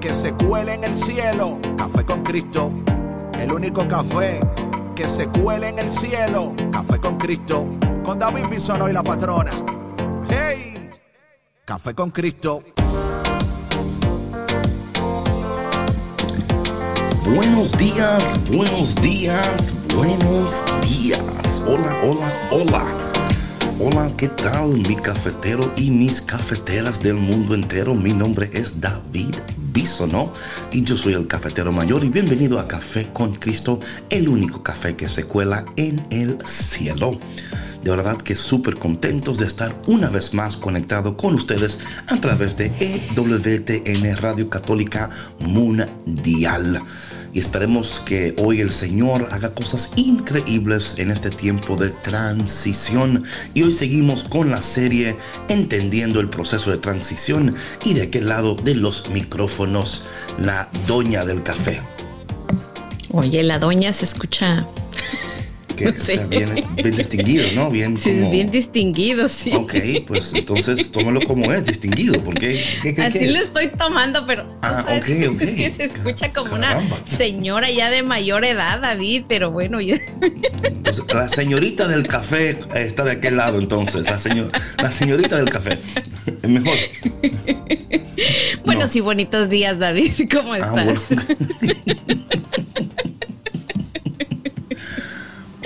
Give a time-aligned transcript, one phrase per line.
[0.00, 1.58] que se cuele en el cielo.
[1.76, 2.72] Café con Cristo.
[3.38, 4.40] El único café
[4.96, 6.54] que se cuele en el cielo.
[6.72, 7.66] Café con Cristo.
[8.02, 9.52] Con David Bisono y la patrona.
[10.30, 10.90] ¡Hey!
[11.66, 12.62] Café con Cristo.
[17.34, 21.62] Buenos días, buenos días, buenos días.
[21.66, 23.09] Hola, hola, hola.
[23.82, 27.94] Hola, ¿qué tal mi cafetero y mis cafeteras del mundo entero?
[27.94, 29.34] Mi nombre es David
[29.72, 30.30] Bisonó
[30.70, 33.80] y yo soy el cafetero mayor y bienvenido a Café con Cristo,
[34.10, 37.18] el único café que se cuela en el cielo.
[37.82, 42.58] De verdad que súper contentos de estar una vez más conectado con ustedes a través
[42.58, 45.08] de EWTN Radio Católica
[45.38, 46.82] Mundial
[47.32, 53.24] y esperemos que hoy el Señor haga cosas increíbles en este tiempo de transición.
[53.54, 55.16] Y hoy seguimos con la serie
[55.48, 60.04] Entendiendo el proceso de transición y de aquel lado de los micrófonos,
[60.38, 61.80] la doña del café.
[63.12, 64.66] Oye, la doña se escucha
[66.28, 67.70] bien, distinguido, ¿no?
[67.70, 69.52] Bien, sí, bien distinguido, sí.
[69.54, 69.74] Ok,
[70.06, 72.62] pues entonces tómalo como es, distinguido, porque
[73.02, 78.02] Así lo estoy tomando, pero ah, es que se escucha como una señora ya de
[78.02, 79.96] mayor edad, David, pero bueno, yo...
[80.82, 84.50] Pues, la señorita del café está de aquel lado, entonces, la, señor,
[84.82, 85.78] la señorita del café,
[86.42, 86.76] es mejor.
[88.64, 91.08] Bueno, sí, bonitos días, David, ¿cómo ah, estás?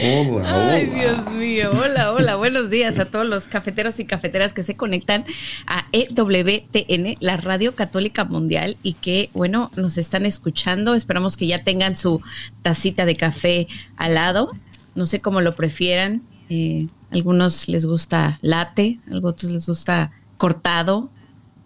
[0.06, 1.70] Hola, Ay, Dios mío.
[1.72, 2.36] Hola, hola.
[2.36, 5.24] Buenos días a todos los cafeteros y cafeteras que se conectan
[5.66, 10.94] a EWTN, la Radio Católica Mundial, y que, bueno, nos están escuchando.
[10.94, 12.20] Esperamos que ya tengan su
[12.60, 13.66] tacita de café
[13.96, 14.50] al lado.
[14.94, 16.22] No sé cómo lo prefieran.
[16.50, 21.08] Eh, algunos les gusta latte, a otros les gusta cortado,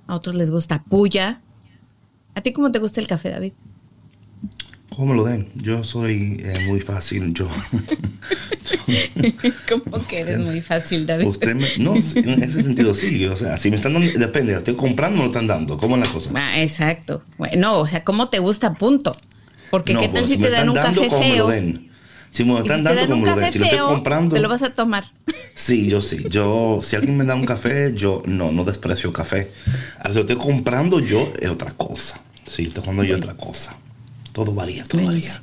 [0.06, 1.40] a otros les gusta puya.
[2.36, 3.54] ¿A ti cómo te gusta el café, David?
[4.98, 5.48] ¿Cómo lo den?
[5.54, 7.48] Yo soy eh, muy fácil, yo.
[9.68, 11.24] ¿Cómo que eres muy fácil, David?
[11.24, 15.14] Usted no, en ese sentido sí, o sea, si me están dando, depende, estoy comprando
[15.14, 16.30] o me lo están dando, ¿cómo es la cosa?
[16.34, 17.22] Ah, exacto.
[17.56, 18.74] no, o sea, ¿cómo te gusta?
[18.74, 19.12] Punto.
[19.70, 21.48] Porque qué tal si, te dan un café feo.
[22.32, 23.52] Si me lo están dando, como lo den.
[23.52, 24.34] Si lo estoy comprando.
[24.34, 25.12] Te lo vas a tomar.
[25.54, 26.24] Sí, yo sí.
[26.28, 29.52] Yo, si alguien me da un café, yo no, no desprecio café.
[29.98, 32.20] Ahora, si lo estoy comprando yo, es otra cosa.
[32.46, 33.76] Sí, estoy comprando yo otra cosa.
[34.38, 35.42] Todo varía, todo varía.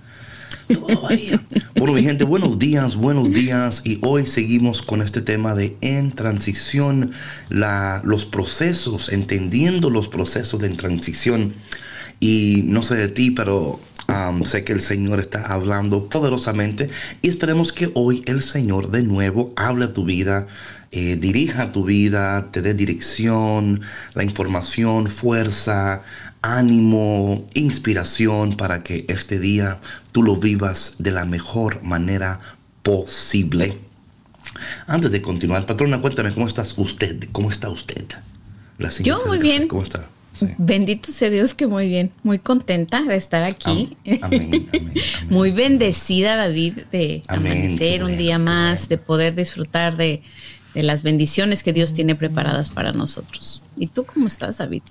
[0.69, 1.43] Todo varía.
[1.75, 3.81] Bueno, mi gente, buenos días, buenos días.
[3.83, 7.11] Y hoy seguimos con este tema de en transición,
[7.49, 11.53] la, los procesos, entendiendo los procesos de transición.
[12.21, 16.89] Y no sé de ti, pero um, sé que el Señor está hablando poderosamente
[17.21, 20.47] y esperemos que hoy el Señor de nuevo hable a tu vida,
[20.97, 23.81] eh, dirija tu vida, te dé dirección,
[24.13, 26.03] la información, fuerza,
[26.41, 29.81] ánimo, inspiración para que este día
[30.13, 32.39] tú lo vivas de la mejor manera
[32.81, 33.77] posible.
[34.87, 38.05] Antes de continuar, patrona, cuéntame cómo estás usted, cómo está usted.
[39.03, 39.67] Yo muy bien.
[39.67, 40.07] ¿Cómo está?
[40.57, 43.97] Bendito sea Dios que muy bien, muy contenta de estar aquí.
[44.21, 44.69] Amén,
[45.29, 50.21] muy bendecida, David, de amanecer un día más, de poder disfrutar de,
[50.75, 53.63] de las bendiciones que Dios tiene preparadas para nosotros.
[53.77, 54.83] ¿Y tú cómo estás, David?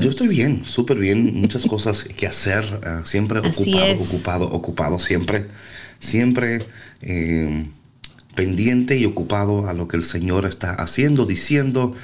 [0.00, 5.48] Yo estoy bien, súper bien, muchas cosas que hacer, ah, siempre ocupado, ocupado, ocupado, siempre,
[5.98, 6.66] siempre
[7.02, 7.66] eh,
[8.36, 11.94] pendiente y ocupado a lo que el Señor está haciendo, diciendo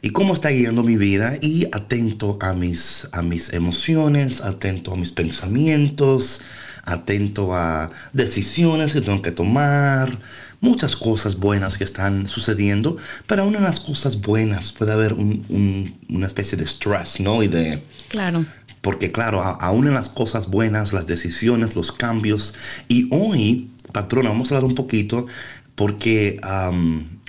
[0.00, 1.38] y cómo está guiando mi vida.
[1.40, 6.40] Y atento a mis, a mis emociones, atento a mis pensamientos,
[6.84, 10.18] atento a decisiones que tengo que tomar,
[10.62, 16.26] muchas cosas buenas que están sucediendo, pero aún en las cosas buenas puede haber una
[16.26, 17.42] especie de stress, ¿no?
[17.42, 17.82] Y de...
[18.08, 18.46] Claro.
[18.80, 22.54] Porque claro, aún en las cosas buenas, las decisiones, los cambios.
[22.88, 25.26] Y hoy, patrona, vamos a hablar un poquito
[25.74, 26.40] porque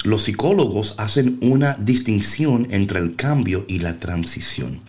[0.03, 4.81] los psicólogos hacen una distinción entre el cambio y la transición.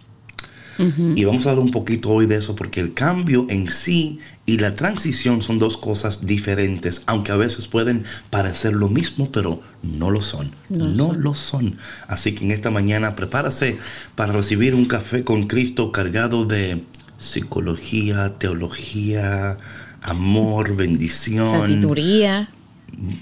[0.78, 4.58] Y vamos a hablar un poquito hoy de eso porque el cambio en sí y
[4.58, 10.10] la transición son dos cosas diferentes, aunque a veces pueden parecer lo mismo, pero no
[10.10, 10.50] lo son.
[10.68, 11.76] No, lo son.
[12.08, 13.78] Así que en esta mañana prepárase
[14.14, 16.82] para recibir un café con Cristo cargado de
[17.18, 19.58] psicología, teología,
[20.02, 21.50] amor, bendición.
[21.50, 22.48] Sabiduría.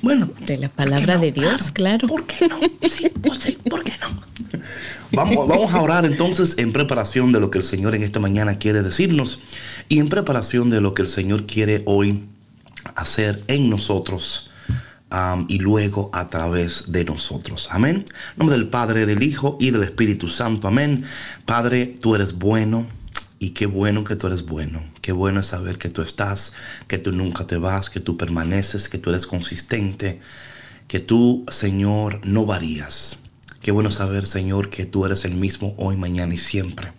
[0.02, 2.06] Bueno, de la palabra de Dios, claro.
[2.06, 2.58] ¿Por qué no?
[2.88, 4.22] Sí, pues sí, ¿por qué no?
[5.12, 8.82] Vamos, a orar entonces en preparación de lo que el Señor en esta mañana quiere
[8.82, 9.42] decirnos
[9.88, 12.24] y en preparación de lo que el Señor quiere hoy
[12.94, 14.48] hacer en nosotros.
[15.48, 17.68] y luego a través de nosotros.
[17.70, 18.06] Amén.
[18.36, 20.68] Nombre del Padre, del Hijo y del Espíritu Santo.
[20.68, 21.04] Amén.
[21.44, 22.86] Padre, tú eres bueno.
[23.38, 24.82] Y qué bueno que tú eres bueno.
[25.02, 26.54] Qué bueno es saber que tú estás,
[26.86, 30.20] que tú nunca te vas, que tú permaneces, que tú eres consistente,
[30.86, 33.18] que tú, Señor, no varías.
[33.62, 36.92] Qué bueno saber, Señor, que tú eres el mismo hoy, mañana y siempre.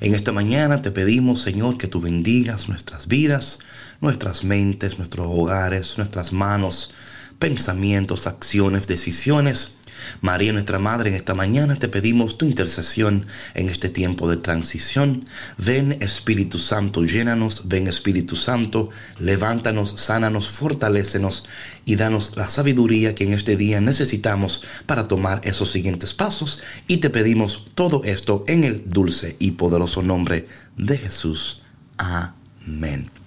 [0.00, 3.58] En esta mañana te pedimos, Señor, que tú bendigas nuestras vidas,
[4.00, 6.94] nuestras mentes, nuestros hogares, nuestras manos,
[7.38, 9.76] pensamientos, acciones, decisiones
[10.20, 15.20] María, nuestra Madre, en esta mañana te pedimos tu intercesión en este tiempo de transición.
[15.58, 21.44] Ven Espíritu Santo, llénanos, ven Espíritu Santo, levántanos, sánanos, fortalécenos
[21.84, 26.62] y danos la sabiduría que en este día necesitamos para tomar esos siguientes pasos.
[26.86, 31.62] Y te pedimos todo esto en el dulce y poderoso nombre de Jesús.
[31.96, 33.19] Amén.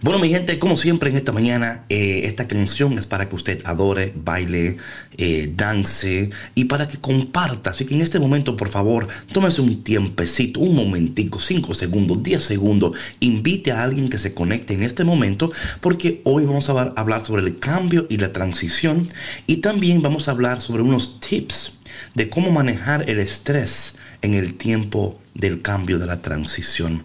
[0.00, 3.60] Bueno, mi gente, como siempre en esta mañana, eh, esta canción es para que usted
[3.64, 4.76] adore, baile,
[5.16, 7.70] eh, dance y para que comparta.
[7.70, 12.42] Así que en este momento, por favor, tómese un tiempecito, un momentico, 5 segundos, 10
[12.42, 12.96] segundos.
[13.20, 17.42] Invite a alguien que se conecte en este momento porque hoy vamos a hablar sobre
[17.42, 19.08] el cambio y la transición
[19.46, 21.74] y también vamos a hablar sobre unos tips
[22.14, 27.04] de cómo manejar el estrés en el tiempo del cambio de la transición.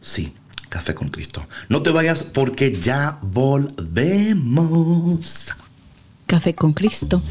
[0.00, 0.32] Sí,
[0.68, 1.46] Café con Cristo.
[1.68, 4.66] No te vayas porque ya volvemos.
[6.26, 7.22] Café con Cristo.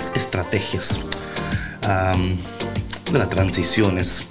[0.00, 0.98] Las estrategias,
[3.12, 4.24] de las transiciones.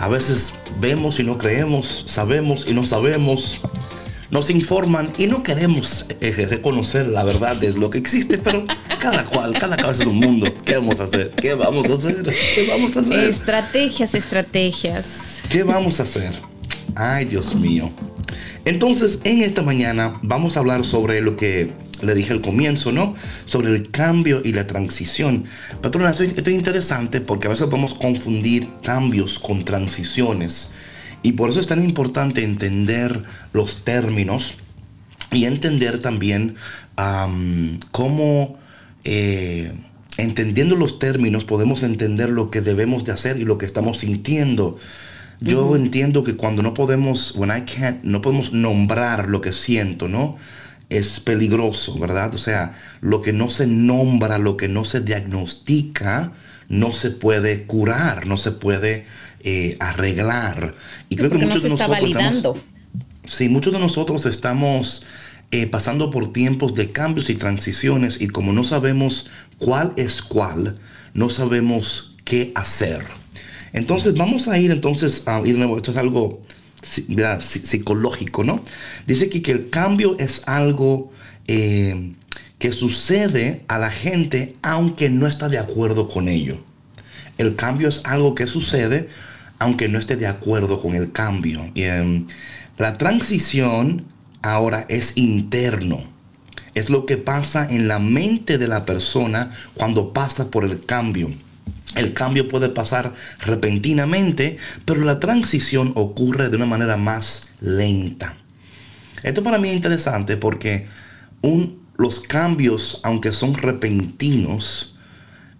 [0.00, 3.60] A veces vemos y no creemos, sabemos y no sabemos,
[4.30, 8.64] nos informan y no queremos eh, reconocer la verdad de lo que existe, pero
[8.98, 10.50] cada cual, cada cabeza de un mundo.
[10.64, 11.30] ¿Qué vamos a hacer?
[11.32, 12.34] ¿Qué vamos a hacer?
[12.54, 13.28] ¿Qué vamos a hacer?
[13.28, 15.40] Estrategias, estrategias.
[15.50, 16.32] ¿Qué vamos a hacer?
[16.94, 17.90] Ay, Dios mío.
[18.64, 21.70] Entonces, en esta mañana vamos a hablar sobre lo que
[22.02, 23.14] le dije al comienzo, ¿no?
[23.46, 25.44] Sobre el cambio y la transición.
[25.80, 30.70] Patrona, esto, esto es interesante porque a veces podemos confundir cambios con transiciones.
[31.22, 34.56] Y por eso es tan importante entender los términos
[35.30, 36.56] y entender también
[36.96, 38.58] am, cómo,
[39.04, 39.72] eh,
[40.18, 44.78] entendiendo los términos, podemos entender lo que debemos de hacer y lo que estamos sintiendo.
[45.40, 50.06] Yo entiendo que cuando no podemos, when I can't, no podemos nombrar lo que siento,
[50.06, 50.36] ¿no?
[50.98, 52.34] Es peligroso, ¿verdad?
[52.34, 56.32] O sea, lo que no se nombra, lo que no se diagnostica,
[56.68, 59.04] no se puede curar, no se puede
[59.40, 60.74] eh, arreglar.
[61.08, 62.62] Y creo que no muchos se de está nosotros estamos- validando.
[63.24, 65.04] Sí, muchos de nosotros estamos
[65.50, 70.78] eh, pasando por tiempos de cambios y transiciones y como no sabemos cuál es cuál,
[71.14, 73.02] no sabemos qué hacer.
[73.72, 76.40] Entonces vamos a ir entonces a ir de nuevo, esto es algo
[76.82, 78.62] psicológico, ¿no?
[79.06, 81.12] Dice que el cambio es algo
[81.46, 82.12] eh,
[82.58, 86.58] que sucede a la gente aunque no está de acuerdo con ello.
[87.38, 89.08] El cambio es algo que sucede
[89.58, 91.70] aunque no esté de acuerdo con el cambio.
[91.74, 92.26] Y, em,
[92.78, 94.04] la transición
[94.42, 96.04] ahora es interno.
[96.74, 101.30] Es lo que pasa en la mente de la persona cuando pasa por el cambio.
[101.94, 108.36] El cambio puede pasar repentinamente, pero la transición ocurre de una manera más lenta.
[109.22, 110.86] Esto para mí es interesante porque
[111.42, 114.96] un- los cambios, aunque son repentinos,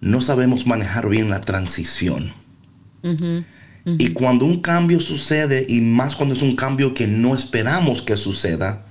[0.01, 2.33] no sabemos manejar bien la transición.
[3.85, 8.15] Y cuando un cambio sucede, y más cuando es un cambio que no esperamos que
[8.17, 8.85] suceda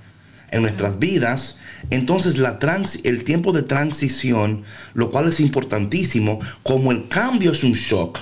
[0.53, 1.57] en nuestras vidas,
[1.89, 7.63] entonces la trans- el tiempo de transición, lo cual es importantísimo, como el cambio es
[7.63, 8.19] un shock,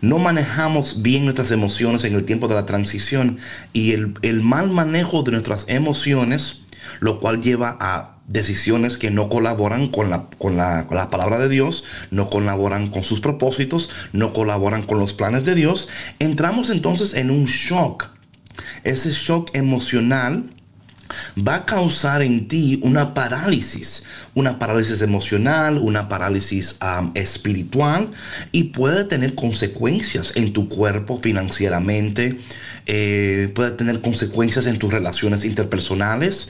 [0.00, 3.38] no manejamos bien nuestras emociones en el tiempo de la transición
[3.72, 6.64] y el, mal manejo de nuestras emociones,
[7.00, 11.38] lo cual lleva a decisiones que no colaboran con la, con la, con la palabra
[11.38, 16.68] de Dios, no colaboran con sus propósitos, no colaboran con los planes de Dios, entramos
[16.68, 18.08] entonces en un shock.
[18.82, 20.50] Ese shock emocional
[21.36, 28.10] va a causar en ti una parálisis, una parálisis emocional, una parálisis am, espiritual
[28.52, 32.38] y puede tener consecuencias en tu cuerpo financieramente,
[32.86, 36.48] eh, puede tener consecuencias en tus relaciones interpersonales.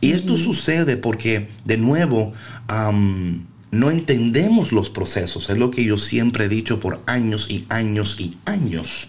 [0.00, 2.32] Y esto sucede porque, de nuevo,
[2.68, 5.50] am, no entendemos los procesos.
[5.50, 9.08] Es lo que yo siempre he dicho por años y años y años.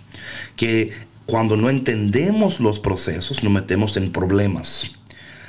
[0.55, 0.91] Que
[1.25, 4.91] cuando no entendemos los procesos, nos metemos en problemas.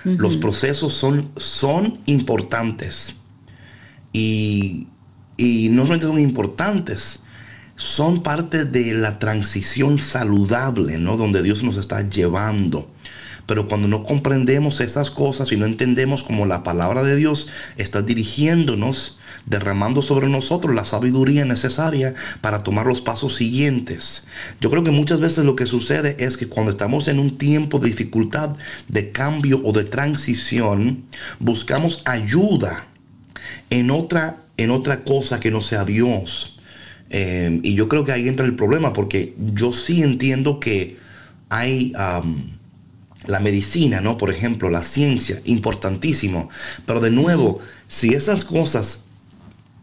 [0.07, 3.15] Los procesos son, son importantes.
[4.13, 4.87] Y,
[5.37, 7.21] y no solamente son importantes,
[7.75, 11.17] son parte de la transición saludable, ¿no?
[11.17, 12.89] Donde Dios nos está llevando.
[13.47, 18.03] Pero cuando no comprendemos esas cosas y no entendemos cómo la palabra de Dios está
[18.03, 19.16] dirigiéndonos,
[19.47, 24.25] derramando sobre nosotros la sabiduría necesaria para tomar los pasos siguientes.
[24.61, 27.79] Yo creo que muchas veces lo que sucede es que cuando estamos en un tiempo
[27.79, 28.57] de dificultad,
[28.89, 31.05] de cambio o de transición,
[31.39, 32.89] buscamos ayuda
[33.71, 36.57] en otra, en otra cosa que no sea Dios.
[37.09, 40.99] Eh, y yo creo que ahí entra el problema porque yo sí entiendo que
[41.49, 41.93] hay...
[43.27, 44.19] la medicina, ¿no?
[44.19, 46.49] Por ejemplo, la ciencia, importantísimo.
[46.87, 49.06] Pero de nuevo, si esas cosas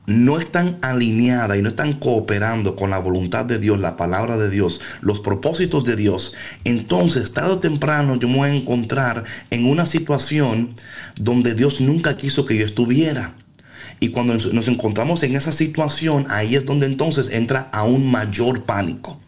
[0.05, 4.49] no están alineadas y no están cooperando con la voluntad de Dios, la palabra de
[4.49, 6.33] Dios, los propósitos de Dios,
[6.63, 10.73] entonces tarde o temprano yo me voy a encontrar en una situación
[11.15, 13.35] donde Dios nunca quiso que yo estuviera.
[13.99, 19.22] Y cuando nos encontramos en esa situación, ahí es donde entonces entra aún mayor pánico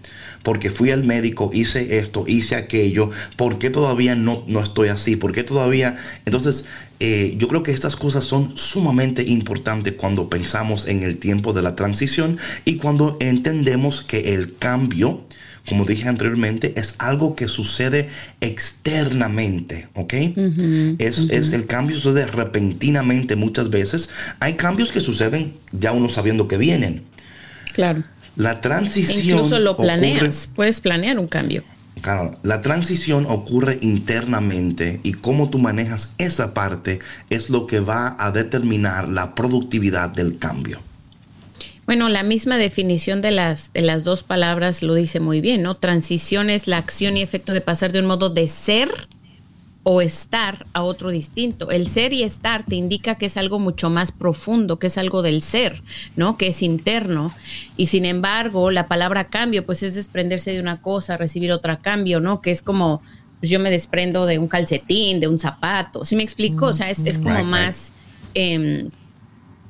[0.46, 5.16] porque fui al médico, hice esto, hice aquello, ¿por qué todavía no, no estoy así?
[5.16, 5.98] ¿Por qué todavía?
[6.26, 6.66] Entonces,
[7.00, 11.64] eh, yo creo que estas cosas son sumamente importantes cuando pensamos en el tiempo de
[11.64, 15.26] la transición y cuando entendemos que el cambio,
[15.68, 18.08] como dije anteriormente, es algo que sucede
[18.40, 20.14] externamente, ¿ok?
[21.00, 24.12] es, es, el cambio sucede repentinamente muchas veces.
[24.40, 27.02] Hay cambios que suceden ya uno sabiendo que vienen.
[27.74, 28.04] Claro.
[28.36, 29.38] La transición.
[29.38, 31.64] Incluso lo planeas, puedes planear un cambio.
[32.02, 37.00] Claro, la transición ocurre internamente y cómo tú manejas esa parte
[37.30, 40.82] es lo que va a determinar la productividad del cambio.
[41.86, 45.78] Bueno, la misma definición de las, de las dos palabras lo dice muy bien, ¿no?
[45.78, 49.08] Transición es la acción y efecto de pasar de un modo de ser
[49.88, 51.70] o estar a otro distinto.
[51.70, 55.22] El ser y estar te indica que es algo mucho más profundo, que es algo
[55.22, 55.84] del ser,
[56.16, 56.40] ¿no?
[56.40, 57.32] Que es interno.
[57.78, 62.20] Y sin embargo, la palabra cambio, pues es desprenderse de una cosa, recibir otra cambio,
[62.20, 62.42] ¿no?
[62.42, 63.04] Que es como,
[63.40, 66.04] pues yo me desprendo de un calcetín, de un zapato.
[66.04, 66.66] ¿Sí me explico?
[66.66, 67.94] O sea, es, como más...
[68.34, 68.90] Em,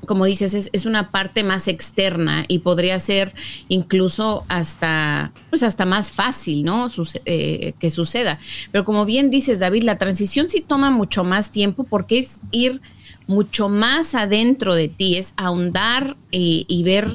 [0.06, 3.34] como dices, es, una parte más externa y podría ser
[3.68, 6.88] incluso hasta, pues hasta más fácil, ¿no?
[7.26, 8.40] Eh, que suceda.
[8.72, 12.82] Pero como bien dices, David, la transición sí toma mucho más tiempo porque es ir
[13.28, 17.12] mucho más adentro de ti, es ahondar y, ver,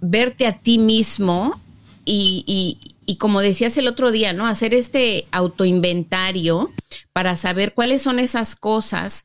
[0.00, 1.60] verte a ti mismo
[2.04, 4.46] y, y como decías el otro día, ¿no?
[4.46, 6.72] Hacer este autoinventario
[7.12, 9.24] para saber cuáles son esas cosas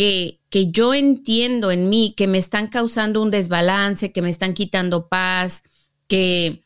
[0.00, 4.54] que, que yo entiendo en mí que me están causando un desbalance, que me están
[4.54, 5.62] quitando paz,
[6.08, 6.64] que,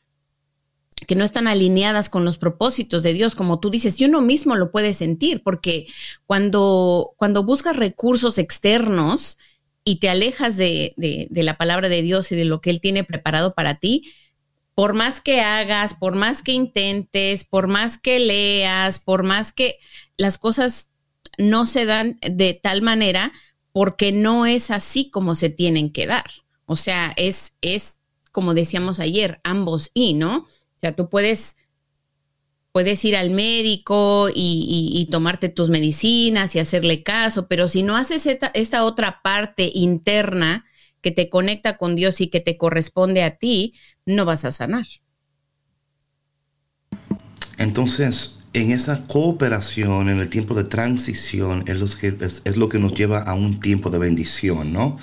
[1.08, 4.54] que no están alineadas con los propósitos de Dios, como tú dices, y uno mismo
[4.54, 5.88] lo puede sentir, porque
[6.26, 9.36] cuando, cuando buscas recursos externos
[9.82, 13.02] y te alejas de, de, la palabra de Dios y de lo que Él tiene
[13.02, 14.12] preparado para ti,
[14.76, 19.80] por más que hagas, por más que intentes, por más que leas, por más que
[20.16, 20.92] las cosas
[21.38, 23.32] no se dan de tal manera
[23.72, 26.30] porque no es así como se tienen que dar.
[26.66, 27.98] O sea, es, es
[28.30, 30.38] como decíamos ayer, ambos y, ¿no?
[30.38, 31.56] O sea, tú puedes,
[32.72, 38.26] puedes ir al médico y, tomarte tus medicinas y hacerle caso, pero si no haces
[38.26, 40.64] esta, otra parte interna
[41.00, 43.74] que te conecta con Dios y que te corresponde a ti,
[44.06, 44.86] no vas a sanar.
[47.58, 52.78] Entonces, en esa cooperación, en el tiempo de transición, es lo que, es, lo que
[52.78, 54.96] nos lleva a un tiempo de bendición, ¿no?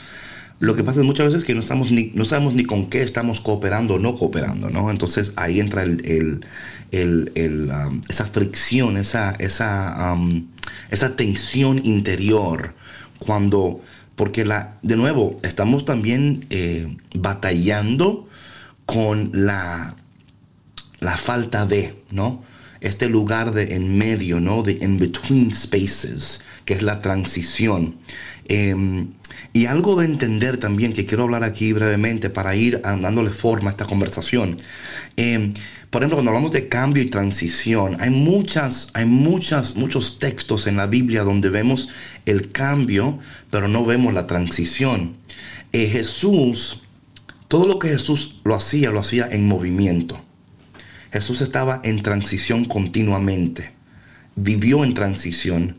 [0.60, 3.02] Lo que pasa es muchas veces que no, estamos ni, no sabemos ni con qué
[3.02, 4.90] estamos cooperando o no cooperando, ¿no?
[4.90, 6.46] Entonces ahí entra el,
[6.94, 10.48] um, esa fricción, esa, esa, um,
[10.90, 12.74] esa tensión interior,
[13.20, 13.82] cuando,
[14.16, 18.30] porque la, de nuevo, estamos también eh, batallando
[18.86, 19.98] con la,
[21.02, 22.50] la falta de, ¿no?
[22.82, 24.64] Este lugar de en medio, ¿no?
[24.64, 27.96] De in between spaces, que es la transición.
[28.46, 29.14] Em,
[29.54, 33.72] y algo de entender también, que quiero hablar aquí brevemente para ir dándole forma a
[33.72, 34.58] esta conversación.
[35.16, 35.54] Em,
[35.90, 40.78] por ejemplo, cuando hablamos de cambio y transición, hay muchas, hay muchas, muchos textos en
[40.78, 41.90] la Biblia donde vemos
[42.26, 45.18] el cambio, pero no vemos la transición.
[45.74, 46.82] Eh, Jesús,
[47.48, 50.22] todo lo que Jesús lo hacía, lo hacía en movimiento.
[51.12, 53.74] Jesús estaba en transición continuamente,
[54.36, 55.78] vivió en transición,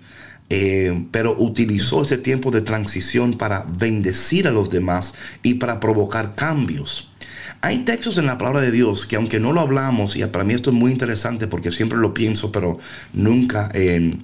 [0.51, 6.35] eh, pero utilizó ese tiempo de transición para bendecir a los demás y para provocar
[6.35, 7.11] cambios.
[7.63, 10.53] Hay textos en la palabra de Dios que aunque no lo hablamos, y para mí
[10.53, 12.79] esto es muy interesante porque siempre lo pienso, pero
[13.15, 14.19] nunca eh,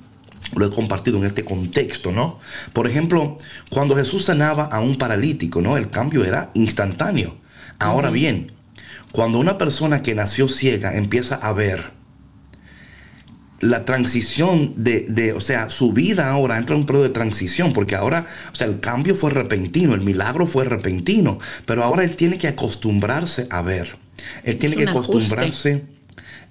[0.54, 2.38] lo he compartido en este contexto, ¿no?
[2.72, 3.36] Por ejemplo,
[3.70, 5.76] cuando Jesús sanaba a un paralítico, ¿no?
[5.76, 7.36] El cambio era instantáneo.
[7.78, 8.52] Ahora bien,
[9.12, 11.98] cuando una persona que nació ciega empieza a ver
[13.60, 17.96] la transición de, o sea, su vida ahora entra en un periodo de transición, porque
[17.96, 22.38] ahora, o sea, el cambio fue repentino, el milagro fue repentino, pero ahora él tiene
[22.38, 23.98] que acostumbrarse a ver.
[24.44, 25.97] Él tiene que acostumbrarse.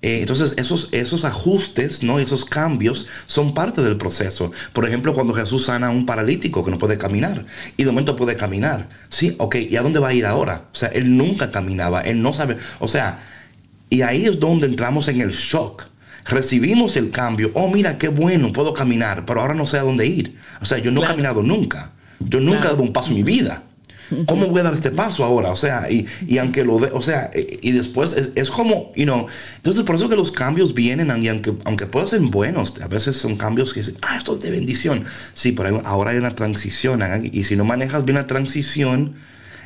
[0.01, 2.19] Eh, entonces, esos, esos ajustes, ¿no?
[2.19, 4.51] esos cambios son parte del proceso.
[4.73, 7.45] Por ejemplo, cuando Jesús sana a un paralítico que no puede caminar
[7.77, 8.89] y de momento puede caminar.
[9.09, 10.65] Sí, ok, ¿y a dónde va a ir ahora?
[10.71, 12.57] O sea, él nunca caminaba, él no sabe.
[12.79, 13.19] O sea,
[13.89, 15.85] y ahí es donde entramos en el shock.
[16.25, 20.05] recibimos el cambio, oh mira qué bueno, puedo caminar, pero ahora no sé a dónde
[20.05, 20.35] ir.
[20.61, 23.23] O sea, yo no he caminado nunca, yo nunca he dado un paso en mi
[23.23, 23.63] vida.
[24.25, 25.51] ¿Cómo voy a dar este paso ahora?
[25.51, 29.03] O sea, y, y aunque lo de, o sea, y, después es, es, como, you
[29.03, 32.87] know, entonces por eso que los cambios vienen, y aunque, aunque puedan ser buenos, a
[32.87, 35.03] veces son cambios que dicen, ah, esto es de bendición.
[35.33, 39.15] Sí, pero ahora hay una transición, y si no manejas bien la transición,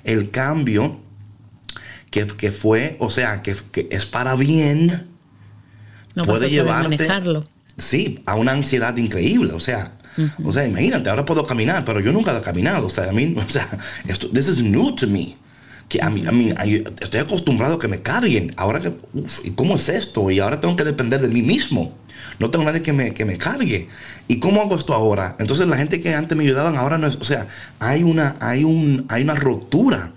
[0.03, 0.99] el cambio
[2.09, 5.07] que, que fue, o sea, que, que es para bien,
[6.15, 6.97] no puede llevarte.
[6.97, 7.45] Manejarlo.
[7.77, 9.93] Sí, a una ansiedad increíble, o sea,
[10.43, 12.87] o sea, imagínate, ahora puedo caminar, pero yo nunca he caminado.
[12.87, 13.67] O sea, a mí, o sea,
[14.07, 15.37] esto, this is new to me.
[15.87, 16.53] Que a mí, a mí,
[17.01, 18.53] estoy acostumbrado a que me carguen.
[18.55, 18.93] Ahora que,
[19.43, 20.31] ¿y cómo es esto?
[20.31, 21.97] Y ahora tengo que depender de mí mismo.
[22.39, 23.89] No tengo nadie que me, que me cargue.
[24.27, 25.35] ¿Y cómo hago esto ahora?
[25.39, 27.47] Entonces la gente que antes me ayudaban ahora no es, o sea,
[27.79, 30.13] hay una, hay un, hay una rotura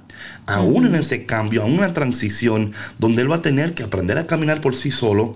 [0.47, 4.19] aún en ese cambio, aún en una transición, donde él va a tener que aprender
[4.19, 5.33] a caminar por sí solo,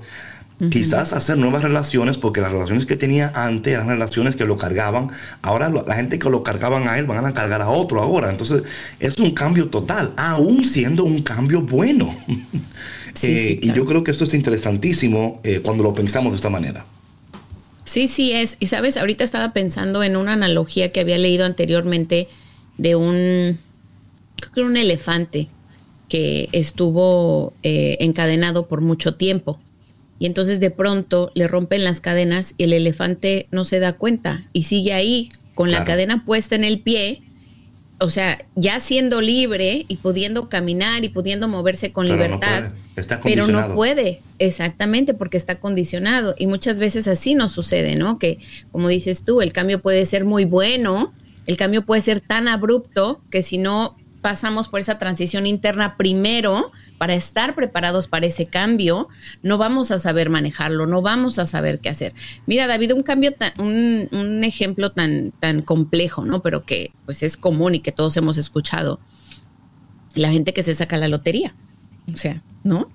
[0.70, 5.08] Quizás hacer nuevas relaciones, porque las relaciones que tenía antes eran relaciones que lo cargaban.
[5.40, 8.28] Ahora la gente que lo cargaban a él van a cargar a otro ahora.
[8.28, 8.64] Entonces
[8.98, 12.14] es un cambio total, aún siendo un cambio bueno.
[13.20, 16.86] Eh, y yo creo que esto es interesantísimo eh, cuando lo pensamos de esta manera.
[17.84, 18.56] Sí, sí es.
[18.60, 22.28] Y sabes, ahorita estaba pensando en una analogía que había leído anteriormente
[22.76, 23.58] de un,
[24.36, 25.48] creo que era un elefante
[26.08, 29.58] que estuvo eh, encadenado por mucho tiempo
[30.18, 34.44] y entonces de pronto le rompen las cadenas y el elefante no se da cuenta
[34.52, 37.20] y sigue ahí con la cadena puesta en el pie,
[38.00, 42.70] o sea, ya siendo libre y pudiendo caminar y pudiendo moverse con libertad,
[43.24, 46.36] pero no puede, exactamente, porque está condicionado.
[46.38, 48.20] Y muchas veces así nos sucede, ¿no?
[48.20, 48.38] Que,
[48.70, 51.12] como dices tú, el cambio puede ser muy bueno,
[51.46, 56.70] el cambio puede ser tan abrupto que si no pasamos por esa transición interna primero
[56.98, 59.08] para estar preparados para ese cambio,
[59.42, 62.12] no vamos a saber manejarlo, no vamos a saber qué hacer.
[62.46, 66.42] Mira, David, un cambio, tan, un, ejemplo tan, tan complejo, ¿no?
[66.42, 68.98] Pero que pues es común y que todos hemos escuchado.
[70.14, 71.54] La gente que se saca la lotería.
[72.12, 72.90] O sea, ¿no?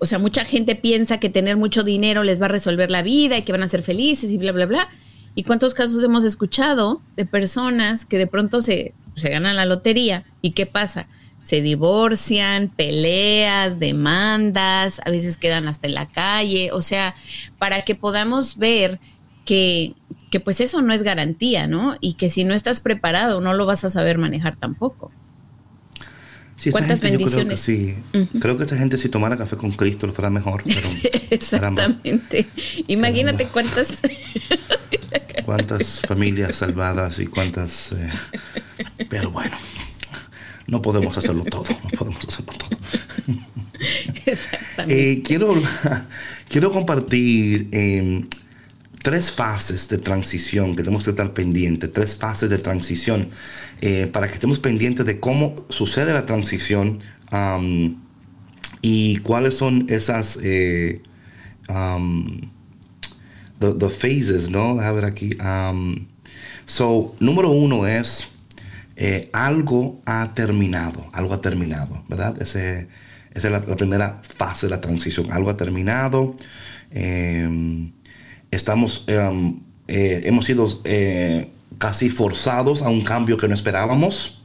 [0.00, 3.36] o sea, mucha gente piensa que tener mucho dinero les va a resolver la vida
[3.36, 4.88] y que van a ser felices y bla, bla, bla.
[5.34, 10.24] ¿Y cuántos casos hemos escuchado de personas que de pronto se, se ganan la lotería
[10.42, 11.06] y qué pasa?
[11.44, 17.14] Se divorcian, peleas, demandas, a veces quedan hasta en la calle, o sea,
[17.58, 19.00] para que podamos ver
[19.44, 19.94] que,
[20.30, 21.96] que pues eso no es garantía, ¿no?
[22.00, 25.10] Y que si no estás preparado no lo vas a saber manejar tampoco.
[26.70, 27.64] ¿Cuántas bendiciones?
[27.64, 28.38] Creo que, sí.
[28.38, 30.62] creo que esta gente si tomara café con Cristo lo fuera mejor.
[31.30, 32.46] exactamente.
[32.86, 34.00] Imagínate cuántas...
[35.46, 37.92] cuántas familias salvadas y cuántas...
[37.92, 38.10] Eh,
[39.08, 39.56] pero bueno,
[40.70, 42.78] no podemos hacerlo todo, no podemos hacerlo todo.
[44.26, 45.12] Exactamente.
[45.12, 45.60] Eh, quiero,
[46.48, 48.24] quiero compartir em,
[49.02, 53.28] tres fases de transición que tenemos que estar pendientes, tres fases de transición,
[53.80, 56.98] eh, para que estemos pendientes de cómo sucede la transición
[58.82, 61.02] y cuáles son esas eh,
[63.58, 64.80] the, phases, ¿no?
[64.80, 65.36] A ver aquí.
[66.64, 68.28] so, número uno es
[69.02, 72.36] eh, algo ha terminado, algo ha terminado, ¿verdad?
[72.42, 72.86] Ese,
[73.32, 76.36] esa es la, primera fase de la transición, algo ha terminado.
[76.90, 77.92] Em,
[78.50, 79.58] estamos, em,
[79.88, 84.36] eh, hemos sido eh, casi forzados a un cambio que no esperábamos.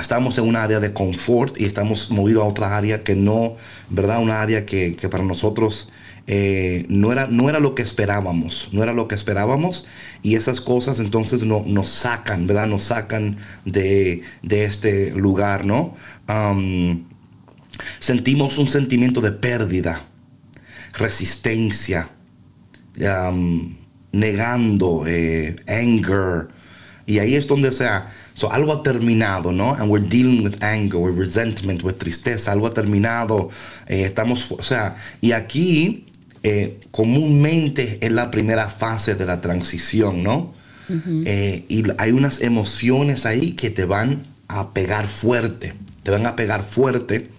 [0.00, 3.56] estamos en un área de confort y estamos movidos a otra área que no,
[3.90, 4.20] ¿verdad?
[4.20, 5.88] Una área que, para nosotros
[6.26, 9.86] eh, no, era, no era lo que esperábamos, no era lo que esperábamos
[10.22, 12.68] y esas cosas entonces no, nos sacan, ¿verdad?
[12.68, 15.94] Nos sacan de, este lugar, ¿no?
[17.98, 20.04] sentimos un sentimiento de pérdida,
[20.94, 22.08] resistencia,
[24.12, 26.48] negando, eh, anger.
[27.04, 29.74] Y ahí es donde sea, so, algo ha terminado, ¿no?
[29.74, 33.50] And we're dealing with anger, with resentment, with tristeza, algo ha terminado.
[33.88, 36.06] Eh, estamos, o sea, y aquí
[36.42, 40.60] eh, comúnmente es la primera fase de la transición, ¿no?
[41.68, 46.64] y hay unas emociones ahí que te van a pegar fuerte, te van a pegar
[46.64, 47.30] fuerte.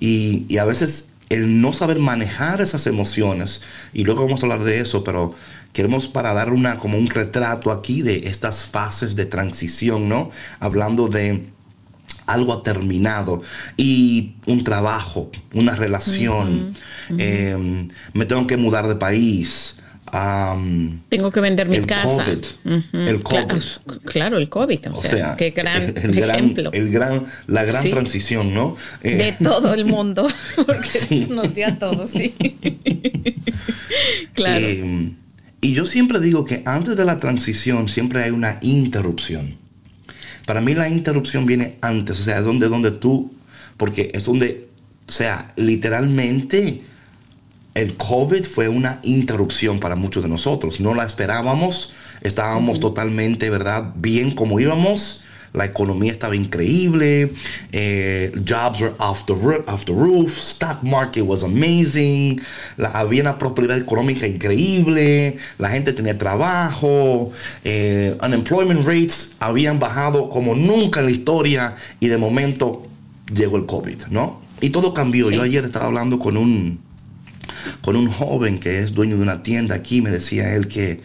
[0.00, 3.62] Y, y a veces el no saber manejar esas emociones,
[3.92, 5.34] y luego vamos a hablar de eso, pero
[5.72, 10.30] queremos para dar una como un retrato aquí de estas fases de transición, ¿no?
[10.60, 11.46] Hablando de
[12.26, 13.42] algo ha terminado
[13.76, 16.72] y un trabajo, una relación,
[17.18, 19.76] em, me tengo que mudar de país,
[21.08, 22.24] Tengo que vender mi el casa.
[22.24, 22.44] COVID.
[23.08, 23.62] El COVID.
[24.04, 24.92] Claro, el COVID.
[24.92, 26.70] O, O sea, sea, qué gran el ejemplo.
[26.72, 27.90] el gran, la gran Sí.
[27.90, 28.76] transición, ¿no?
[29.02, 30.28] Eh, de todo el mundo,
[30.66, 31.26] porque Sí.
[31.30, 32.32] nos dio a todos, sí.
[34.34, 34.64] claro.
[34.64, 35.12] Eh,
[35.60, 39.56] y yo siempre digo que antes de la transición siempre hay una interrupción.
[40.46, 43.32] Para mí la interrupción viene antes, o sea, es donde, donde tú,
[43.76, 44.68] porque es donde,
[45.08, 46.82] o sea, literalmente
[47.74, 50.80] el COVID fue una interrupción para muchos de nosotros.
[50.80, 53.92] No la esperábamos, estábamos totalmente, ¿verdad?
[53.96, 55.24] Bien como íbamos.
[55.54, 57.32] La economía estaba increíble,
[57.70, 59.32] eh, jobs were off the,
[59.68, 62.40] off the roof, stock market was amazing,
[62.76, 67.30] la- había una prosperidad económica increíble, la gente tenía trabajo,
[67.62, 72.88] eh, unemployment rates habían bajado como nunca en la historia y de momento
[73.32, 74.42] llegó el COVID, ¿no?
[74.60, 75.28] Y todo cambió.
[75.28, 75.36] Sí.
[75.36, 76.80] Yo ayer estaba hablando con un,
[77.80, 81.00] con un joven que es dueño de una tienda aquí, me decía él que,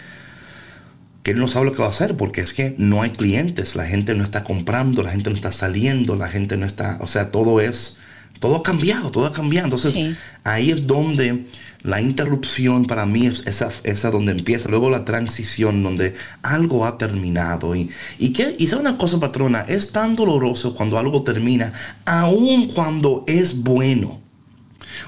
[1.24, 3.76] que él no sabe lo que va a hacer porque es que no hay clientes,
[3.76, 7.08] la gente no está comprando, la gente no está saliendo, la gente no está, o
[7.08, 7.98] sea, todo es,
[8.40, 9.66] todo ha cambiado, todo ha cambiado.
[9.66, 10.16] Entonces, Sí.
[10.44, 11.46] ahí es donde
[11.82, 16.98] la interrupción para mí es esa, esa donde empieza, luego la transición donde algo ha
[16.98, 17.76] terminado.
[17.76, 21.74] Y, y, que, y sabe una cosa, patrona, es tan doloroso cuando algo termina,
[22.06, 24.22] aun cuando es bueno.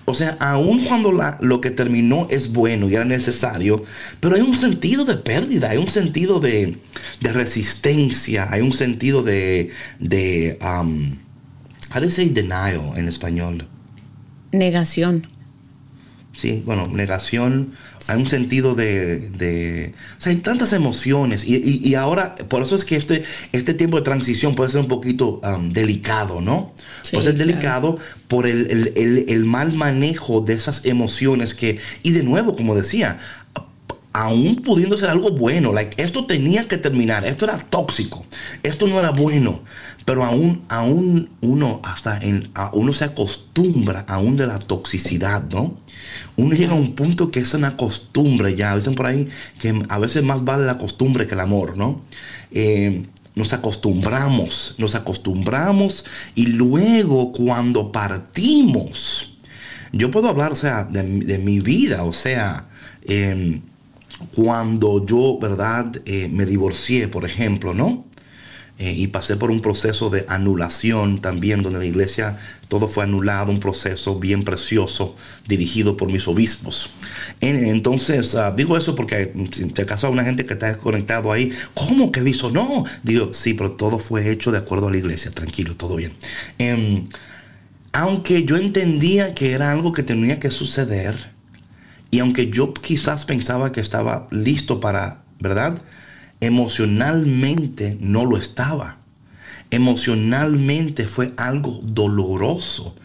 [0.05, 3.83] O sea, aun cuando lo que terminó es bueno y era necesario,
[4.19, 6.77] pero hay un sentido de pérdida, hay un sentido de,
[7.19, 11.17] de resistencia, hay un sentido de, de um,
[11.93, 13.67] how do you say denial en español?
[14.51, 15.27] Negación.
[16.33, 17.73] Sí, bueno, negación,
[18.07, 22.61] hay un sentido de, de- o sea, hay tantas emociones y, y- y ahora, por
[22.63, 26.73] eso es que este, este tiempo de transición puede ser un poquito um, delicado, ¿no?
[27.03, 27.47] Sí, puede ser claro.
[27.51, 27.97] delicado
[28.29, 32.75] por el, el- el- el mal manejo de esas emociones que, y de nuevo, como
[32.75, 33.17] decía,
[34.13, 38.25] aún pudiendo ser algo bueno, like, esto tenía que terminar, esto era tóxico,
[38.63, 39.61] esto no era bueno,
[40.05, 45.77] pero aún, aún uno hasta en, uno se acostumbra aún de la toxicidad, ¿no?
[46.37, 49.27] Uno llega a un punto que es una costumbre ya, dicen por ahí
[49.59, 52.01] que a veces más vale la costumbre que el amor, ¿no?
[52.51, 53.03] Eh,
[53.35, 59.37] nos acostumbramos, nos acostumbramos y luego cuando partimos,
[59.93, 62.67] yo puedo hablar, o sea, de, mi- vida, o sea,
[63.03, 63.61] em,
[64.35, 66.01] cuando yo, ¿verdad?
[66.05, 68.05] Eh, me divorcié, por ejemplo, ¿no?
[68.83, 73.51] Eh, y pasé por un proceso de anulación también, donde la iglesia todo fue anulado,
[73.51, 75.15] un proceso bien precioso
[75.47, 76.89] dirigido por mis obispos.
[77.41, 80.75] En- entonces, ah, digo eso porque mm, si te acaso hay una gente que está
[80.79, 82.49] conectado ahí, ¿cómo que aviso?
[82.49, 86.13] No, digo, sí, pero todo fue hecho de acuerdo a la iglesia, tranquilo, todo bien.
[86.57, 87.05] Em,
[87.93, 91.15] aunque yo entendía que era algo que tenía que suceder,
[92.11, 95.81] y aunque yo quizás pensaba que estaba listo para, ¿verdad?
[96.41, 98.97] Emocionalmente no lo estaba.
[99.69, 102.95] Emocionalmente fue algo doloroso.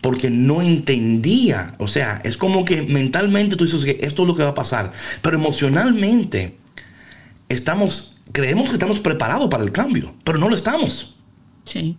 [0.00, 1.74] Porque no entendía.
[1.78, 4.54] O sea, es como que mentalmente tú dices que esto es lo que va a
[4.54, 4.92] pasar.
[5.22, 6.58] Pero emocionalmente
[7.48, 10.14] estamos, creemos que estamos preparados para el cambio.
[10.22, 11.16] Pero no lo estamos.
[11.64, 11.96] Sí.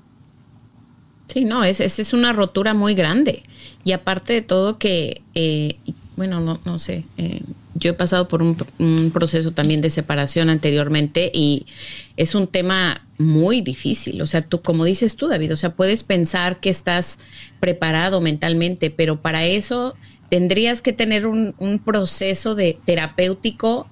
[1.27, 3.43] Sí, no, es, es, es una rotura muy grande.
[3.83, 5.77] Y aparte de todo que, eh,
[6.15, 7.41] bueno, no, no sé, eh,
[7.75, 11.67] yo he pasado por un, un proceso también de separación anteriormente y
[12.17, 14.21] es un tema muy difícil.
[14.21, 17.19] O sea, tú, como dices tú, David, o sea, puedes pensar que estás
[17.59, 19.95] preparado mentalmente, pero para eso
[20.29, 23.87] tendrías que tener un, un proceso de terapéutico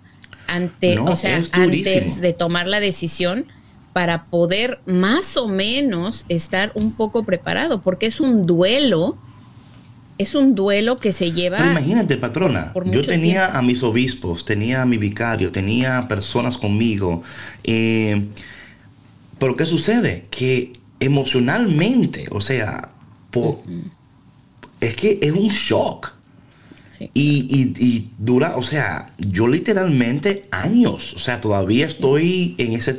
[0.47, 3.45] ante, No, o sea, antes de tomar la decisión
[3.93, 9.17] para poder más o menos estar un poco preparado, porque es un duelo,
[10.17, 11.57] es un duelo que se lleva...
[11.57, 13.57] Pero imagínate, patrona, yo tenía tiempo.
[13.57, 17.23] a mis obispos, tenía a mi vicario, tenía personas conmigo.
[17.63, 18.29] eh,
[19.39, 20.23] pero ¿qué sucede?
[20.29, 20.71] Que
[21.01, 22.91] emocionalmente, o sea,
[24.79, 26.12] es que es un shock.
[27.03, 27.11] Sí.
[27.13, 32.95] Y, y- y dura, o sea, yo literalmente años, o sea, todavía estoy en esa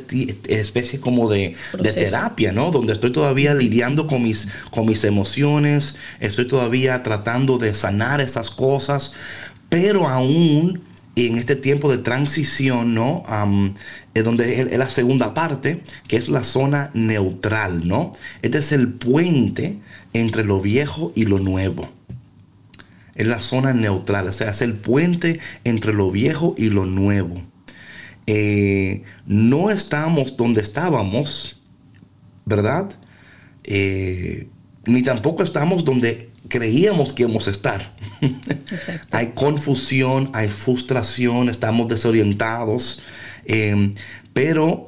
[0.47, 1.55] especie como de,
[1.93, 2.71] terapia, ¿no?
[2.71, 8.51] Donde estoy todavía lidiando con mis, con mis emociones, estoy todavía tratando de sanar esas
[8.51, 9.13] cosas,
[9.69, 10.81] pero aún
[11.15, 13.23] en este tiempo de transición, ¿no?
[14.13, 18.11] Es donde es la segunda parte, que es la zona neutral, ¿no?
[18.41, 19.81] Este es el puente
[20.13, 21.89] entre lo viejo y lo nuevo.
[23.15, 27.41] Es la zona neutral, o sea, es el puente entre lo viejo y lo nuevo.
[28.27, 31.61] Eh, no estamos donde estábamos,
[32.45, 32.89] ¿verdad?
[33.63, 34.47] Eh,
[34.85, 37.95] ni tampoco estamos donde creíamos que íbamos a estar.
[39.11, 43.01] hay confusión, hay frustración, estamos desorientados,
[43.45, 43.93] em,
[44.33, 44.85] pero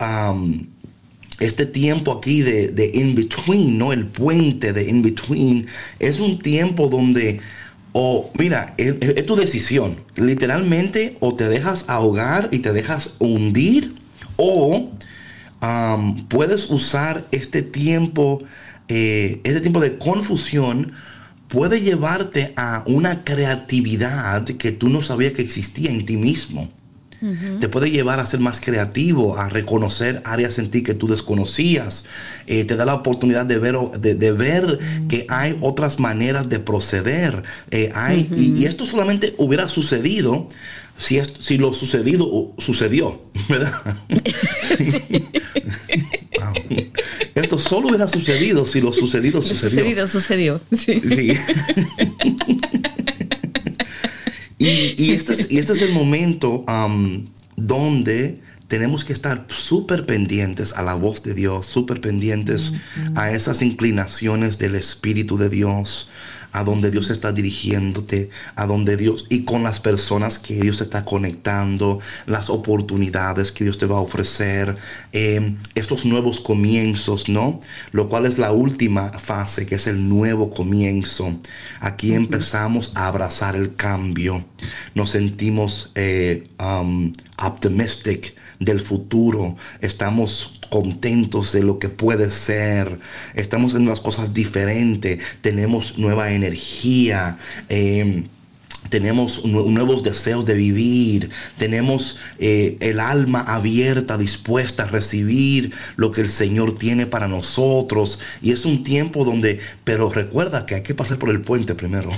[1.40, 3.94] este tiempo aquí de, de in-between, ¿no?
[3.94, 5.68] El puente de in-between,
[6.00, 7.40] es un tiempo donde
[8.00, 9.98] o mira, es, tu decisión.
[10.16, 13.96] Literalmente o te dejas ahogar y te dejas hundir
[14.36, 14.92] o
[16.30, 18.44] puedes usar este tiempo,
[18.88, 20.92] eh, este tiempo de confusión
[21.48, 26.70] puede llevarte a una creatividad que tú no sabías que existía en ti mismo.
[27.60, 32.06] Te puede llevar a ser más creativo, a reconocer áreas en ti que tú desconocías.
[32.46, 37.42] Eh, te da la oportunidad de ver, de, ver que hay otras maneras de proceder.
[37.72, 40.48] Eh, hay, y, esto solamente hubiera sucedido
[40.98, 43.74] si, si lo sucedido sucedió, ¿verdad?
[47.36, 49.70] Esto solo hubiera sucedido si lo sucedido sucedió.
[49.70, 51.02] Sucedido sucedió, sí.
[51.08, 51.34] sí.
[54.58, 56.66] y, este es, y este es el momento
[57.56, 62.74] donde tenemos que estar súper pendientes a la voz de Dios, súper pendientes
[63.16, 66.10] a esas inclinaciones del Espíritu de Dios,
[66.52, 70.84] a donde Dios está dirigiéndote, a donde Dios y con las personas que Dios te
[70.84, 74.76] está conectando, las oportunidades que Dios te va a ofrecer,
[75.12, 77.60] em, estos nuevos comienzos, ¿no?
[77.92, 81.36] Lo cual es la última fase, que es el nuevo comienzo.
[81.80, 84.46] Aquí empezamos a abrazar el cambio,
[84.96, 93.00] nos sentimos eh, um, optimistic del futuro, estamos contentos de lo que puede ser,
[93.36, 97.38] estamos en las cosas diferentes, tenemos nueva energía.
[97.70, 98.26] Em,
[98.90, 106.22] tenemos nuevos deseos de vivir, tenemos eh, el alma abierta, dispuesta a recibir lo que
[106.22, 108.20] el Señor tiene para nosotros.
[108.42, 112.12] Y es un tiempo donde, pero recuerda que hay que pasar por el puente primero.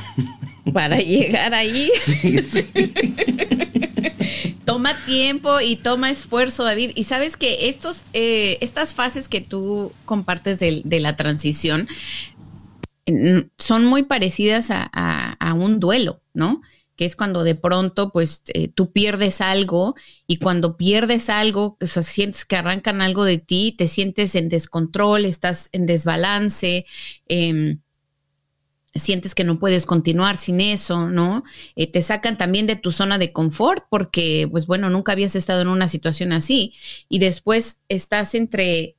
[0.72, 1.92] Para llegar ahí.
[2.00, 2.70] Sí, sí.
[4.70, 6.92] toma tiempo y toma esfuerzo, David.
[6.96, 11.88] Y sabes que estos, eh, estas fases que tú compartes de, la transición
[13.58, 16.62] son muy parecidas a, un duelo, ¿no?
[16.96, 19.96] que es cuando de pronto pues eh, tú pierdes algo
[20.28, 25.70] y cuando pierdes algo, sientes que arrancan algo de ti, te sientes en descontrol, estás
[25.72, 26.86] en desbalance,
[27.30, 27.78] eh,
[28.94, 31.44] sientes que no puedes continuar sin eso, ¿no?
[31.76, 35.62] Eh, te sacan también de tu zona de confort porque, pues bueno, nunca habías estado
[35.62, 36.74] en una situación así
[37.08, 38.96] y después estás entre,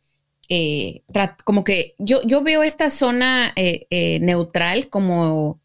[0.49, 1.03] eh,
[1.45, 5.61] como que yo, yo veo esta zona eh, neutral como,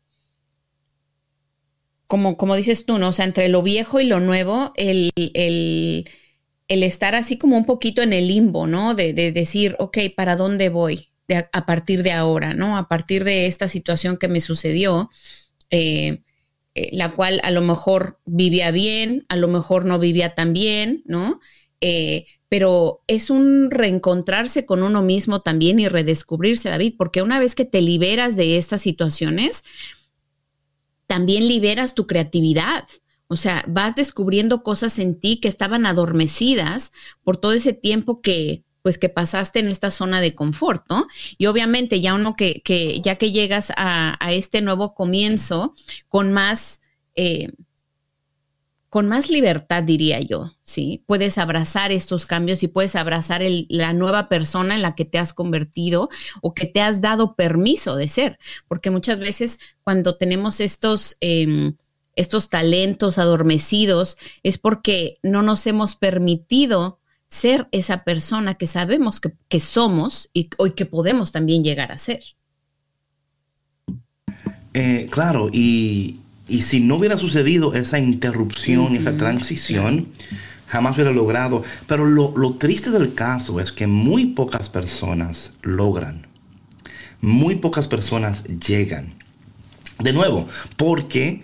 [2.08, 3.10] como, como dices tú, ¿no?
[3.10, 6.10] O sea, entre lo viejo y lo nuevo, el, el,
[6.68, 8.96] el estar así como un poquito en el limbo, ¿no?
[8.96, 11.10] De, de decir, ok, ¿para dónde voy?
[11.52, 12.78] A, partir de ahora, ¿no?
[12.78, 15.10] A partir de esta situación que me sucedió,
[15.70, 16.22] eh,
[16.76, 21.04] eh, la cual a lo mejor vivía bien, a lo mejor no vivía tan bien,
[21.06, 21.40] ¿no?
[21.82, 27.56] Eh, pero es un reencontrarse con uno mismo también y redescubrirse, David, porque una vez
[27.56, 29.64] que te liberas de estas situaciones,
[31.08, 32.86] también liberas tu creatividad.
[33.28, 36.92] O sea, vas descubriendo cosas en ti que estaban adormecidas
[37.24, 41.08] por todo ese tiempo que, pues que pasaste en esta zona de confort, ¿no?
[41.40, 45.74] Y obviamente ya uno que, que ya que llegas a, este nuevo comienzo
[46.08, 46.82] con más,
[47.16, 47.52] eh,
[48.90, 51.04] con más libertad, diría yo, ¿sí?
[51.08, 55.34] Puedes abrazar estos cambios y puedes abrazar la nueva persona en la que te has
[55.34, 56.08] convertido
[56.44, 61.18] o que te has dado permiso de ser, porque muchas veces cuando tenemos estos...
[61.22, 61.76] Em,
[62.18, 69.60] estos talentos adormecidos es porque no nos hemos permitido ser esa persona que sabemos que,
[69.60, 72.22] somos y, hoy que podemos también llegar a ser.
[74.74, 80.10] Eh, claro, y, si no hubiera sucedido esa interrupción y esa transición,
[80.68, 81.64] jamás hubiera logrado.
[81.88, 86.28] Pero lo, triste del caso es que muy pocas personas logran.
[87.22, 89.16] Muy pocas personas llegan.
[90.00, 91.44] De nuevo, porque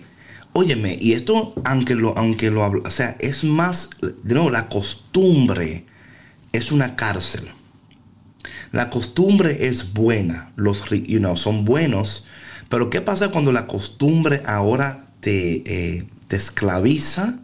[0.54, 4.68] Óyeme, y esto, aunque lo, aunque lo hablo, o sea, es más, de nuevo, la
[4.68, 5.86] costumbre
[6.52, 7.48] es una cárcel.
[8.70, 12.26] La costumbre es buena, los you know, son buenos,
[12.68, 17.38] pero ¿qué pasa cuando la costumbre ahora te, eh, te esclaviza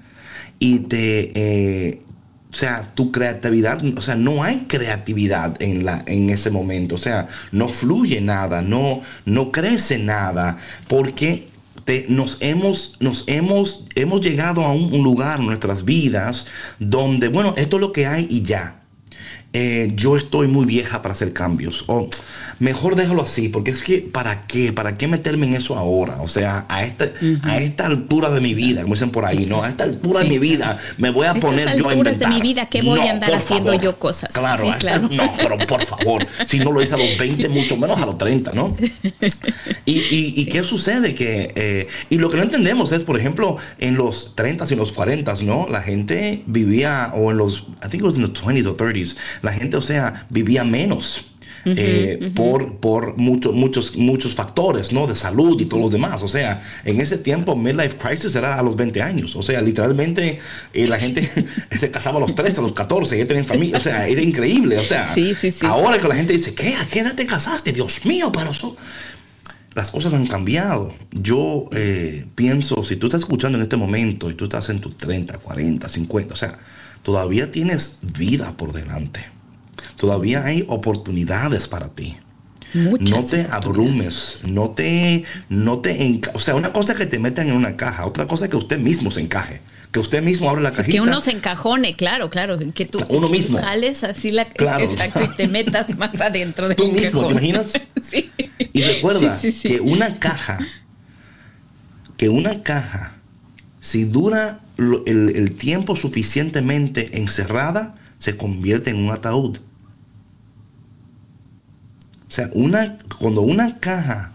[0.59, 2.03] y te, eh,
[2.51, 6.99] o sea, tu creatividad, o sea, no hay creatividad en, la, en ese momento, o
[6.99, 11.49] sea, no fluye nada, no, no crece nada, porque
[12.09, 16.47] nos hemos, nos hemos, hemos llegado a un, lugar en nuestras vidas
[16.79, 18.78] donde, bueno, esto es lo que hay y ya.
[19.55, 21.85] Eh, yo estoy muy vieja para hacer cambios.
[21.87, 22.09] O
[22.59, 24.75] mejor déjalo así, porque es que, ¿para qué?
[24.75, 26.21] ¿Para qué meterme en eso ahora?
[26.21, 27.11] O sea, a esta,
[27.45, 29.63] a esta altura de mi vida, como dicen por ahí, ¿no?
[29.63, 32.29] A esta altura de mi vida me voy a poner yo a inventar.
[32.29, 34.35] de mi vida, ¿qué voy a andar haciendo yo cosas?
[34.35, 35.09] Claro, claro.
[35.11, 38.19] no, pero por favor, si no lo hice a los 20, mucho menos a los
[38.19, 38.77] 30, ¿no?
[39.87, 41.15] Y, qué sucede?
[41.15, 44.93] Que, eh, y lo que no entendemos es, por ejemplo, en los 30 y los
[44.93, 45.67] 40, ¿no?
[45.69, 49.17] La gente vivía, o en los, I think it was in the 20s o 30s,
[49.43, 51.25] la gente, o sea, vivía menos.
[51.65, 55.07] Eh, por, por muchos, muchos, muchos factores, ¿no?
[55.07, 56.23] De salud y todo lo demás.
[56.23, 59.37] O sea, en ese tiempo, midlife crisis era a los 20 años.
[59.37, 60.39] O sea, literalmente
[60.73, 61.29] eh, la gente
[61.79, 63.79] se casaba a los 13, a los 14, ya tenían familia.
[63.79, 64.79] O sea, era increíble.
[64.79, 65.13] O sea,
[65.63, 66.75] ahora que la gente dice, ¿qué?
[66.75, 67.73] ¿A qué edad te casaste?
[67.73, 68.77] Dios mío, pero eso...
[69.75, 70.93] Las cosas han cambiado.
[71.13, 74.97] Yo eh, pienso, si tú estás escuchando en este momento y tú estás en tus
[74.97, 76.59] 30, 40, 50, o sea,
[77.09, 79.25] todavía tienes vida por delante.
[79.97, 82.19] Todavía hay oportunidades para ti.
[82.75, 87.49] no te abrumes, no te, no te, o sea, una cosa es que te metan
[87.49, 90.61] en una caja, otra cosa es que usted mismo se encaje, que usted mismo abre
[90.61, 90.93] la cajita.
[90.93, 94.85] Que uno se encajone, claro, claro, que tú uno mismo jales así la claro.
[94.85, 97.73] exacto y te metas más adentro de tú mismo, ¿te imaginas?
[98.03, 98.31] sí.
[98.75, 100.59] Y recuerda que una caja,
[102.19, 103.15] que una caja,
[103.81, 109.59] si dura el tiempo suficientemente encerrada, se convierte en un ataúd.
[112.29, 114.33] O sea, una, cuando una caja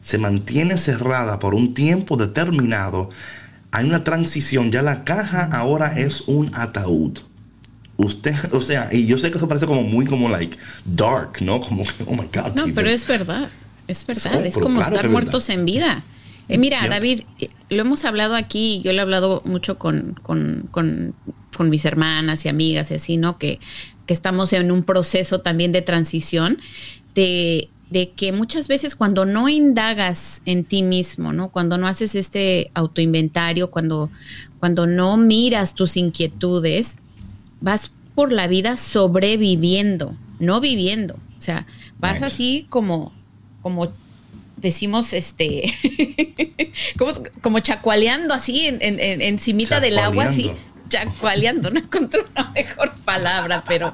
[0.00, 3.10] se mantiene cerrada por un tiempo determinado,
[3.72, 4.72] hay una transición.
[4.72, 7.18] Ya la caja ahora es un ataúd.
[7.98, 11.60] Usted, o sea, y yo sé que eso parece como muy como like dark, ¿no?
[11.60, 12.54] Como que, oh my God.
[12.54, 13.50] No, pero es verdad.
[13.86, 14.44] Es verdad.
[14.46, 16.02] es como estar muertos en vida.
[16.48, 20.68] Eh, mira, David, eh, lo hemos hablado aquí, yo lo he hablado mucho con, con,
[20.70, 21.14] con,
[21.56, 23.38] con, mis hermanas y amigas y así, ¿no?
[23.38, 23.58] Que,
[24.06, 26.58] que estamos en un proceso también de transición
[27.16, 27.70] de,
[28.14, 31.48] que muchas veces cuando no indagas en ti mismo, ¿no?
[31.48, 34.10] Cuando no haces este autoinventario, cuando,
[34.60, 36.96] cuando no miras tus inquietudes,
[37.60, 41.14] vas por la vida sobreviviendo, no viviendo.
[41.38, 41.66] O sea,
[41.98, 43.12] vas así como,
[43.62, 43.92] como
[44.56, 45.72] decimos, este,
[46.98, 50.50] como, como chacualeando así en, en, encimita del agua, así,
[50.88, 53.92] chacualeando, no encontré una mejor palabra, pero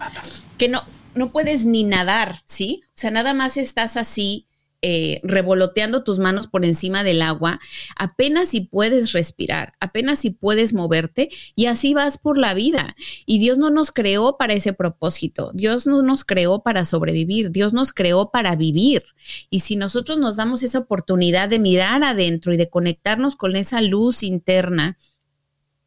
[0.58, 0.84] que no,
[1.14, 2.82] no puedes ni nadar, ¿sí?
[2.88, 4.46] O sea, nada más estás así
[4.82, 7.60] eh, revoloteando tus manos por encima del agua,
[7.96, 12.96] apenas si puedes respirar, apenas si puedes moverte y así vas por la vida.
[13.24, 17.72] Y Dios no nos creó para ese propósito, Dios no nos creó para sobrevivir, Dios
[17.72, 19.04] nos creó para vivir.
[19.50, 23.80] Y si nosotros nos damos esa oportunidad de mirar adentro y de conectarnos con esa
[23.80, 24.98] luz interna,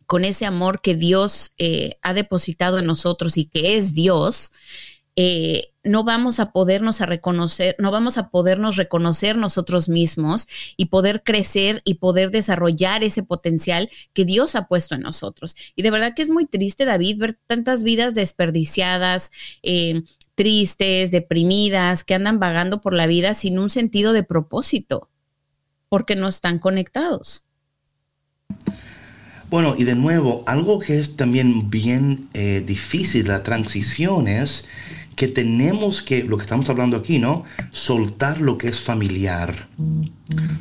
[0.06, 4.52] con ese amor que Dios eh, ha depositado en nosotros y que es Dios,
[5.16, 10.86] eh, no vamos a podernos a reconocer, no vamos a podernos reconocer nosotros mismos y
[10.86, 15.56] poder crecer y poder desarrollar ese potencial que Dios ha puesto en nosotros.
[15.76, 19.32] Y de verdad que es muy triste, David, ver tantas vidas desperdiciadas,
[19.64, 20.02] eh,
[20.34, 25.10] tristes, deprimidas, que andan vagando por la vida sin un sentido de propósito,
[25.88, 27.46] porque no están conectados.
[29.50, 34.66] Bueno, y de nuevo, algo que es también bien eh, difícil, la transición es
[35.16, 37.44] que tenemos que, lo que estamos hablando aquí, ¿no?
[37.72, 39.68] Soltar lo que es familiar.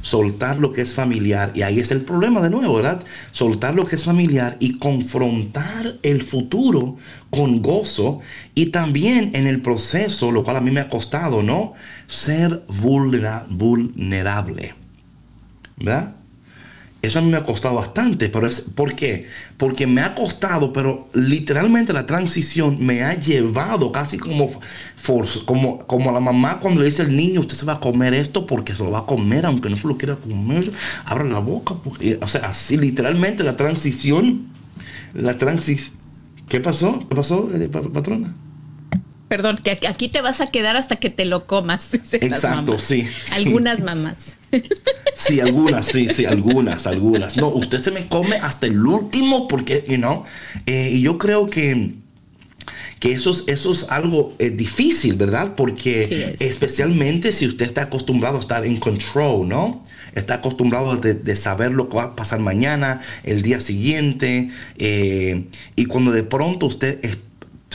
[0.01, 1.53] Soltar lo que es familiar.
[1.55, 3.03] Y ahí es el problema de nuevo, ¿verdad?
[3.33, 6.97] Soltar lo que es familiar y confrontar el futuro
[7.31, 8.21] con gozo
[8.55, 11.75] y también en el proceso, lo cual a mí me ha costado, ¿no?
[12.07, 14.75] Ser vulnerable.
[15.77, 16.15] ¿Verdad?
[17.05, 19.27] Eso a mí me ha costado bastante, pero es ¿por qué?
[19.57, 24.51] Porque me ha costado, pero literalmente la transición me ha llevado casi como
[25.45, 28.15] como como a la mamá cuando le dice al niño, usted se va a comer
[28.15, 30.71] esto porque se lo va a comer aunque no se lo quiera comer,
[31.05, 34.47] abra la boca, porque, o sea, así literalmente la transición
[35.13, 36.05] la transición
[36.49, 37.05] ¿Qué pasó?
[37.09, 38.35] ¿Qué pasó, eh, patrona?
[39.29, 41.95] Perdón, que aquí te vas a quedar hasta que te lo comas.
[41.95, 44.37] Exacto, sí, Algunas mamás.
[45.15, 47.37] Sí, algunas, sí, sí, algunas, algunas.
[47.37, 50.25] No, usted se me come hasta el último porque, you know,
[50.67, 51.95] eh, y yo creo que
[53.01, 55.57] que eso es, eso es algo eh, difícil, ¿verdad?
[55.57, 59.83] Porque especialmente si usted está acostumbrado a estar en control, ¿no?
[60.15, 64.49] Está acostumbrado de, saber lo que va a pasar mañana, el día siguiente,
[64.79, 65.45] eh,
[65.77, 66.99] y cuando de pronto usted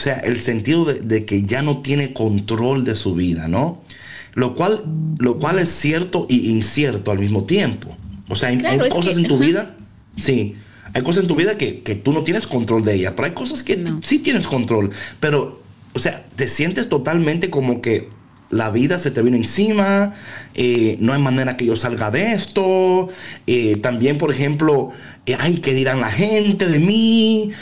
[0.00, 3.82] o sea, el sentido de, que ya no tiene control de su vida, ¿no?
[4.34, 4.84] Lo cual,
[5.18, 7.96] lo cual es cierto y incierto al mismo tiempo.
[8.28, 9.76] O sea, hay, cosas en tu vida,
[10.16, 10.54] sí,
[10.92, 13.62] hay cosas en tu vida que, tú no tienes control de ella, pero hay cosas
[13.62, 14.90] que sí tienes control.
[15.18, 15.60] Pero
[15.92, 18.08] o sea, te sientes totalmente como que
[18.50, 20.14] la vida se te viene encima,
[20.54, 23.08] eh, no hay manera que yo salga de esto.
[23.46, 24.90] Eh, también, por ejemplo,
[25.26, 27.52] eh, ay, ¿qué dirán la gente de mí?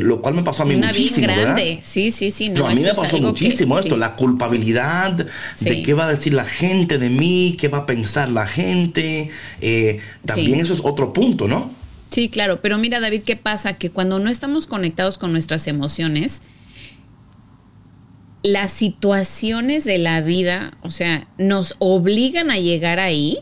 [0.00, 1.26] lo cual me pasó a mí Una muchísimo.
[1.26, 1.82] bien grande, ¿verdad?
[1.84, 2.48] sí, sí, sí.
[2.50, 4.00] No, a mí me pasó muchísimo que- esto, sí.
[4.00, 5.26] la culpabilidad
[5.60, 9.30] de qué va a decir la gente de mí, qué va a pensar la gente.
[9.60, 10.60] Eh, también Sí.
[10.60, 11.70] eso es otro punto, ¿no?
[12.10, 13.72] Sí, claro, pero mira David, ¿qué pasa?
[13.72, 16.42] Que cuando no estamos conectados con nuestras emociones,
[18.44, 23.38] las situaciones de la vida, o sea, nos obligan a llegar ahí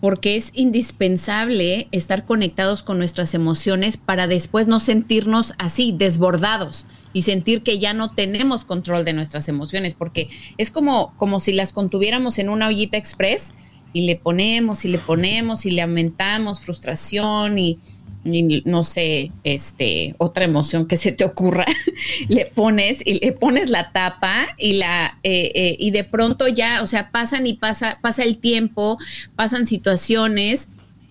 [0.00, 7.22] porque es indispensable estar conectados con nuestras emociones para después no sentirnos así, desbordados y
[7.22, 10.28] sentir que ya no tenemos control de nuestras emociones, porque
[10.58, 13.54] es como, como si las contuviéramos en una ollita express
[13.92, 17.78] y le ponemos y le ponemos y le aumentamos frustración y,
[18.24, 21.66] y no sé, este, otra emoción que se te ocurra,
[22.28, 26.82] le pones y le pones la tapa y la eh, eh, y de pronto ya,
[26.82, 28.98] o sea, pasan y pasa, pasa el tiempo,
[29.34, 30.68] pasan situaciones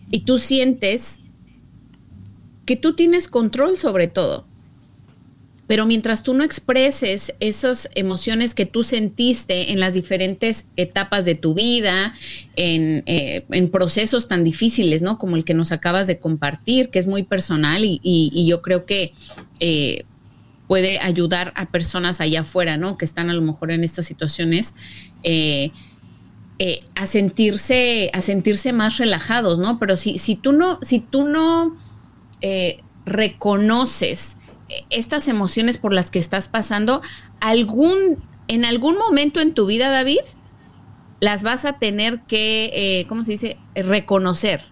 [0.10, 1.20] y tú sientes
[2.66, 4.46] que tú tienes control sobre todo.
[5.68, 11.36] Pero mientras tú no expreses esas emociones que tú sentiste en las diferentes etapas de
[11.36, 12.14] tu vida,
[12.58, 15.18] en, eh, en procesos tan difíciles, ¿no?
[15.18, 18.86] Como el que nos acabas de compartir, que es muy personal y, y- yo creo
[18.86, 19.14] que
[19.62, 20.04] eh,
[20.68, 22.98] puede ayudar a personas allá afuera, ¿no?
[22.98, 24.76] Que están a lo mejor en estas situaciones.
[25.24, 25.72] eh,
[26.96, 29.80] a sentirse, a sentirse más relajados, ¿no?
[29.80, 31.76] Pero si, si tú no, si tú no
[33.06, 34.38] reconoces
[34.90, 37.02] estas emociones por las que estás pasando,
[37.40, 40.22] algún, en algún momento en tu vida, David,
[41.20, 43.58] las vas a tener que, eh, ¿cómo se dice?
[43.76, 44.66] Reconocer.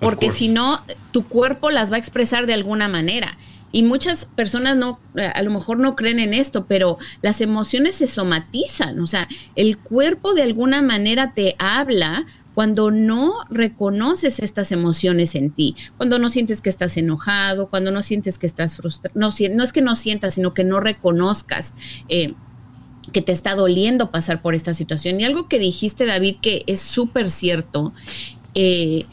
[0.00, 3.38] Porque si no, tu cuerpo las va a expresar de alguna manera.
[3.70, 7.96] Y muchas personas no, eh, a lo mejor no creen en esto, pero las emociones
[7.96, 9.00] se somatizan.
[9.00, 15.50] O sea, el cuerpo de alguna manera te habla cuando no reconoces estas emociones en
[15.50, 19.72] ti, cuando no sientes que estás enojado, cuando no sientes que estás frustrado, no, es
[19.72, 21.74] que no sientas, sino que no reconozcas
[22.08, 22.34] eh,
[23.12, 25.20] que te está doliendo pasar por esta situación.
[25.20, 27.92] Y algo que dijiste, David, que es súper cierto,
[28.54, 29.06] eh,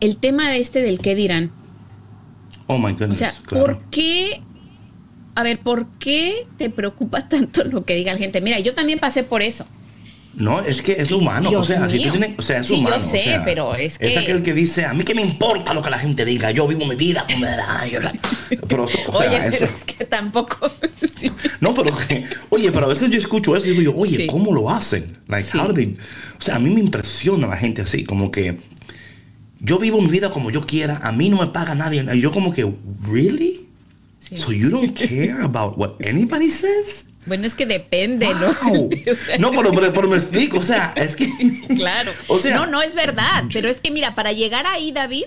[0.00, 1.50] el tema este del qué dirán.
[2.68, 3.18] Oh my O goodness.
[3.18, 3.66] sea, claro.
[3.66, 4.42] ¿por qué?
[5.34, 8.40] A ver, ¿por qué te preocupa tanto lo que diga la gente?
[8.40, 9.66] Mira, yo también pasé por eso.
[10.36, 11.48] No, es que es humano.
[11.48, 12.96] Dios o sea, si tú tienes- o sea, es Sí, yo humano.
[12.96, 15.80] o sé, sea, pero es que- aquel que dice, a mí que me importa lo
[15.82, 17.86] que la gente diga, yo vivo mi vida como me da.
[17.90, 18.12] yo la-
[18.68, 20.70] Pero, o sea, Oye, eso- es que tampoco.
[21.18, 21.30] sí.
[21.60, 21.90] No, pero,
[22.50, 24.26] oye, pero a veces yo escucho eso y digo yo, oye, Sí.
[24.26, 25.16] ¿cómo lo hacen?
[25.26, 25.94] Like, how they-
[26.38, 28.58] O sea, a mí me impresiona la gente así, como que
[29.60, 32.04] yo vivo mi vida como yo quiera, a mí no me paga nadie.
[32.12, 32.70] Y yo como que,
[33.02, 33.68] ¿really?
[34.36, 37.06] So you don't care about what anybody says?
[37.26, 38.38] Bueno, es que depende, Wow.
[38.38, 38.48] ¿no?
[39.10, 41.28] O sea, No, pero, pero, pero me explico, o sea, es que...
[41.76, 42.12] Claro.
[42.28, 43.44] O sea, no, no es verdad.
[43.52, 45.24] Pero es que mira, para llegar ahí, David,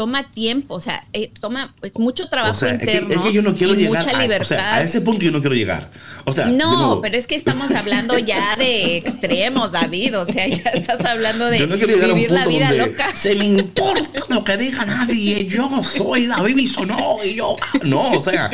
[0.00, 0.76] toma tiempo.
[0.76, 3.14] O sea, eh, toma pues, mucho trabajo O sea, es que, interno.
[3.16, 4.44] es que yo no quiero y llegar mucha a, libertad.
[4.44, 5.90] o sea, a ese punto yo no quiero llegar.
[6.24, 10.18] O sea, No, pero es que estamos hablando ya de extremos, David.
[10.18, 12.68] O sea, ya estás hablando de yo no quiero llegar a un vivir la vida
[12.70, 13.10] donde loca.
[13.14, 15.46] se me importa lo que diga nadie.
[15.46, 18.50] Yo soy David Bisonó y yo no, o sea,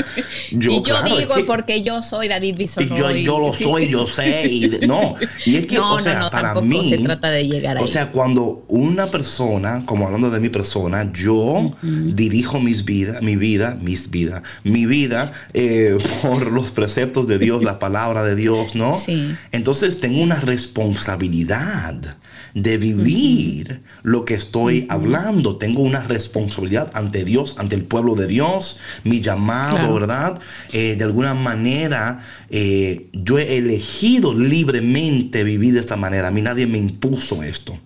[0.51, 2.97] yo, y yo claro, es digo que- porque yo soy David y Bisonó.
[2.97, 6.21] yo, yo lo soy, yo sé, y no, y es que, No, o sea, no,
[6.25, 7.85] no, para tampoco mí, se trata de llegar ahí.
[7.85, 11.36] o sea, cuando una persona, como hablando de mi persona, yo
[11.83, 17.63] dirijo mis vidas, mi vida, mis vidas, mi vida eh, por los preceptos de Dios,
[17.63, 18.99] la palabra de Dios, ¿no?
[18.99, 19.35] Sí.
[19.53, 22.17] Entonces tengo una responsabilidad
[22.55, 25.57] de vivir lo que estoy hablando.
[25.57, 29.95] Tengo una responsabilidad ante Dios, ante el pueblo de Dios, mi llamado, Claro.
[29.95, 30.41] ¿verdad?
[30.73, 36.29] Eh, de alguna manera, eh, yo he elegido libremente vivir de esta manera.
[36.29, 37.79] A mí nadie me impuso esto.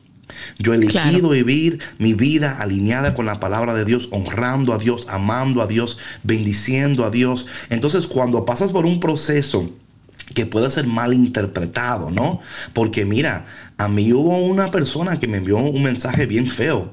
[0.62, 1.28] Yo he elegido Claro.
[1.30, 5.96] vivir mi vida alineada con la palabra de Dios, honrando a Dios, amando a Dios,
[6.22, 7.46] bendiciendo a Dios.
[7.70, 9.70] Entonces, cuando pasas por un proceso
[10.34, 12.40] que puede ser mal interpretado, ¿no?
[12.72, 13.46] Porque mira,
[13.78, 16.92] a mí hubo una persona que me envió un mensaje bien feo.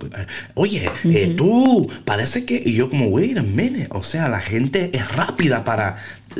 [0.55, 2.59] Oye, eh, tú parece que...
[2.65, 3.89] Y yo como, wait a minute.
[3.91, 5.97] O sea, la gente es rápida para,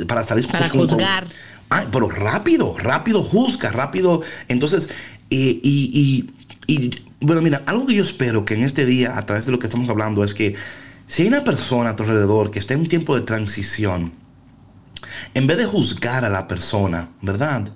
[0.08, 1.26] para salir Para con- con- juzgar.
[1.68, 4.22] Ay, pero rápido, rápido juzga, rápido.
[4.48, 4.88] Entonces,
[5.30, 6.26] eh, y,
[6.66, 6.90] y- y,
[7.20, 9.66] bueno, mira, algo que yo espero que en este día, a través de lo que
[9.66, 10.54] estamos hablando, es que
[11.06, 14.12] si hay una persona a tu alrededor que está en un tiempo de transición,
[15.34, 17.68] en vez de juzgar a la persona, ¿verdad?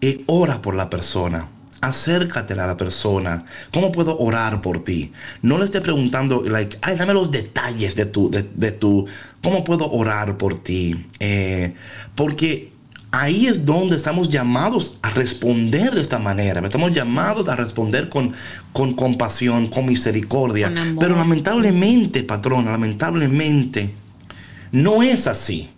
[0.00, 1.48] Eh, ora por la persona.
[1.80, 3.44] Acércate a la persona.
[3.72, 5.12] ¿Cómo puedo orar por ti?
[5.42, 9.06] No le esté preguntando, like, ay, dame los detalles de tu, de, de tu,
[9.42, 11.06] ¿cómo puedo orar por ti?
[11.20, 11.74] Eh,
[12.14, 12.73] porque
[13.20, 16.60] ahí es donde estamos llamados a responder de esta manera.
[16.64, 18.32] Estamos llamados a responder con,
[18.72, 20.72] con compasión, con misericordia.
[20.72, 20.98] Con.
[20.98, 23.90] Pero lamentablemente, patrona, lamentablemente,
[24.72, 25.70] no es así.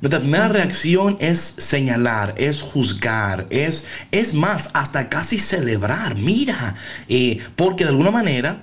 [0.00, 6.16] Nuestra primera reacción es señalar, es juzgar, es, es más, hasta casi celebrar.
[6.16, 6.74] Mira,
[7.08, 8.62] eh, porque de alguna manera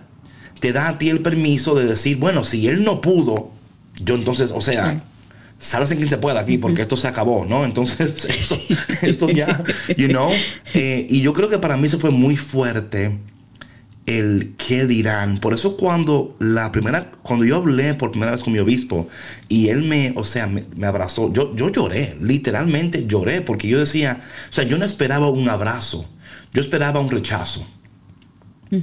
[0.61, 3.51] te da a ti el permiso de decir, bueno, si él no pudo,
[4.01, 4.97] yo entonces, o sea, Sí.
[5.65, 7.65] Sabes en quién se puede aquí, porque esto se acabó, ¿no?
[7.65, 8.55] Entonces, esto,
[9.01, 9.63] esto ya,
[9.97, 10.29] you know.
[10.73, 13.17] Eh, y yo creo que para mí eso fue muy fuerte
[14.05, 15.39] el qué dirán.
[15.39, 19.07] Por eso cuando la primera, cuando yo hablé por primera vez con mi obispo
[19.49, 23.79] y él me, o sea, me, me abrazó, yo, yo lloré, literalmente lloré, porque yo
[23.79, 26.07] decía, o sea, yo no esperaba un abrazo,
[26.53, 27.65] yo esperaba un rechazo.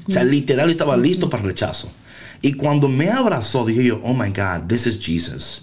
[0.09, 1.93] O sea, literal yo estaba listo para el rechazo.
[2.41, 5.63] Y cuando me abrazó, dije yo, oh my God, this is Jesus.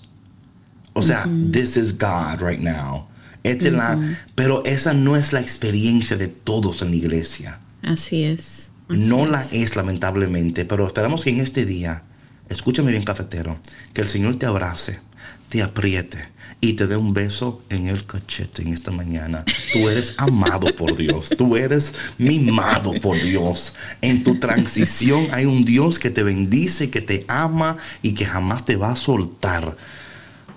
[0.93, 3.07] O sea, this is God right now.
[3.43, 3.99] Esta es la-
[4.35, 7.59] pero esa no es la experiencia de todos en la iglesia.
[7.83, 8.73] Así es.
[8.89, 9.53] así No la es.
[9.53, 12.03] es lamentablemente, pero esperamos que en este día,
[12.49, 13.57] escúchame bien cafetero,
[13.93, 14.99] que el Señor te abrace,
[15.47, 16.27] te apriete
[16.61, 19.45] y te dé un beso en el cachete en esta mañana.
[19.71, 23.73] Tú eres amado por Dios, tú eres mimado por Dios.
[24.01, 28.65] En tu transición hay un Dios que te bendice, que te ama y que jamás
[28.65, 29.77] te va a soltar.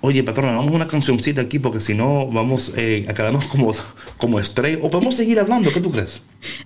[0.05, 3.73] Oye, patrona, vamos a una cancioncita aquí porque si no vamos eh, a quedarnos como,
[4.17, 4.79] como estrella.
[4.81, 6.19] O podemos seguir hablando, ¿qué tú crees?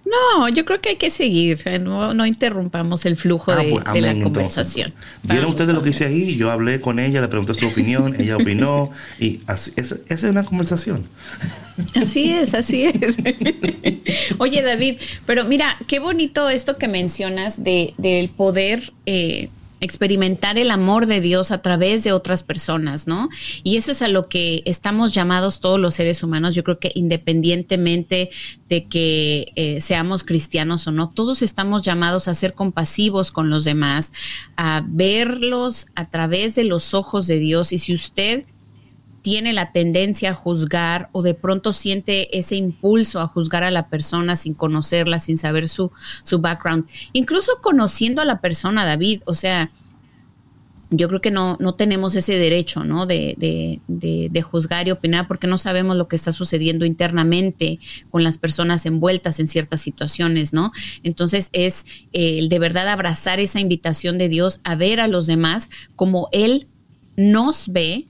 [0.06, 1.60] No, yo creo que hay que seguir.
[1.66, 4.24] eh, No, no interrumpamos el flujo Ah, de, pues, de la entonces.
[4.24, 4.94] conversación.
[5.22, 6.36] ¿Vieron Vamos, ustedes lo que hice ahí?
[6.36, 10.32] Yo hablé con ella, le pregunté su opinión, ella opinó y así, esa, esa es
[10.32, 11.06] una conversación.
[11.94, 13.18] Así es, así es.
[14.40, 14.96] Oye, David,
[15.28, 19.50] pero mira, qué bonito esto que mencionas de, del poder eh,
[19.80, 23.30] experimentar el amor de Dios a través de otras personas, ¿no?
[23.64, 26.56] Y eso es a lo que estamos llamados todos los seres humanos.
[26.56, 28.30] Yo creo que independientemente
[28.70, 33.66] de que eh, seamos cristianos o no, todos estamos llamados a ser compasivos con los
[33.66, 34.12] demás,
[34.56, 37.72] a verlos a través de los ojos de Dios.
[37.72, 38.46] Y si usted
[39.28, 43.90] tiene la tendencia a juzgar o de pronto siente ese impulso a juzgar a la
[43.90, 45.92] persona sin conocerla, sin saber su,
[46.24, 49.70] su background, incluso conociendo a la persona, David, o sea,
[50.92, 53.06] yo creo que no, no tenemos ese derecho, ¿no?
[53.06, 57.80] De, de, de, de juzgar y opinar porque no sabemos lo que está sucediendo internamente
[58.10, 60.72] con las personas envueltas en ciertas situaciones, ¿no?
[61.04, 65.28] Entonces es eh, el de verdad abrazar esa invitación de Dios a ver a los
[65.28, 66.70] demás como Él
[67.18, 68.08] nos ve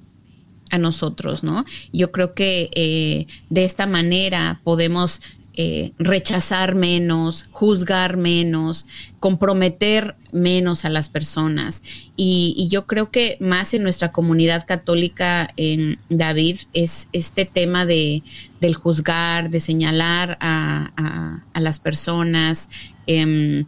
[0.70, 1.66] a nosotros, ¿no?
[1.94, 5.22] Yo creo que eh, de esta manera podemos
[5.60, 8.86] eh, rechazar menos, juzgar menos,
[9.20, 11.82] comprometer menos a las personas.
[12.16, 18.22] Y, yo creo que más en nuestra comunidad católica, en David, es este tema de,
[18.62, 22.70] del juzgar, de señalar a, a, las personas.
[23.08, 23.66] Eh,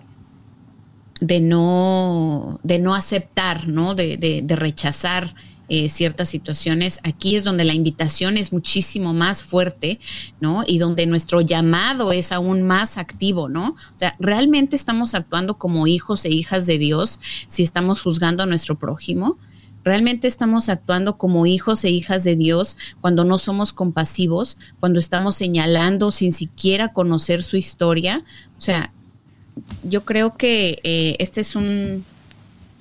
[1.21, 3.95] de no, de no aceptar, ¿no?
[3.95, 5.33] De, de rechazar
[5.69, 9.99] eh, ciertas situaciones, aquí es donde la invitación es muchísimo más fuerte,
[10.41, 10.63] ¿no?
[10.65, 13.69] Y donde nuestro llamado es aún más activo, ¿no?
[13.69, 18.45] O sea, realmente estamos actuando como hijos e hijas de Dios si estamos juzgando a
[18.45, 19.37] nuestro prójimo.
[19.83, 25.35] Realmente estamos actuando como hijos e hijas de Dios cuando no somos compasivos, cuando estamos
[25.35, 28.23] señalando sin siquiera conocer su historia.
[28.57, 28.91] O sea,
[29.83, 32.03] yo creo que eh, este es un,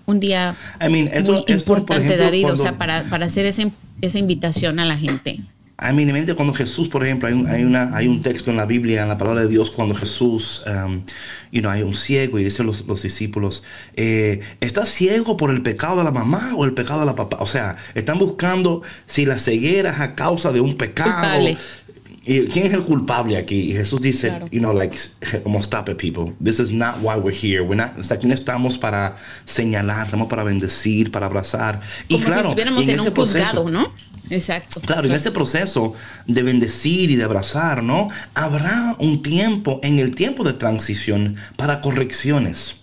[0.08, 3.26] un día I mean, esto, muy esto, importante, ejemplo, David, cuando, o sea, para, para
[3.26, 3.62] hacer esa,
[4.00, 5.40] esa invitación a la gente.
[5.80, 8.56] I mean, mente cuando Jesús, por ejemplo, hay un, hay, una, hay un texto en
[8.56, 11.04] la Biblia, en la palabra de Dios, cuando Jesús, um,
[11.52, 13.62] you know, hay un ciego y dicen los, los discípulos,
[13.94, 17.36] eh, ¿está ciego por el pecado de la mamá o el pecado de la papá?
[17.38, 21.12] O sea, están buscando si la ceguera es a causa de un pecado.
[21.12, 21.56] Culpable.
[22.30, 23.70] ¿Y ¿Quién es el culpable aquí?
[23.70, 24.48] Y Jesús dice, Claro.
[24.52, 24.96] you know, like,
[25.42, 26.34] como stop it, people.
[26.44, 27.62] This is not why we're here.
[27.62, 29.16] We're not, o sea, aquí no estamos para
[29.46, 31.80] señalar, estamos para bendecir, para abrazar.
[32.06, 33.92] Y Como claro, si estuviéramos en, un proceso- juzgado, ¿no?
[34.30, 34.82] Exacto.
[34.82, 35.94] Claro, en ese proceso
[36.26, 38.08] de bendecir y de abrazar, ¿no?
[38.34, 42.76] Habrá un tiempo, en el tiempo de transición, para correcciones.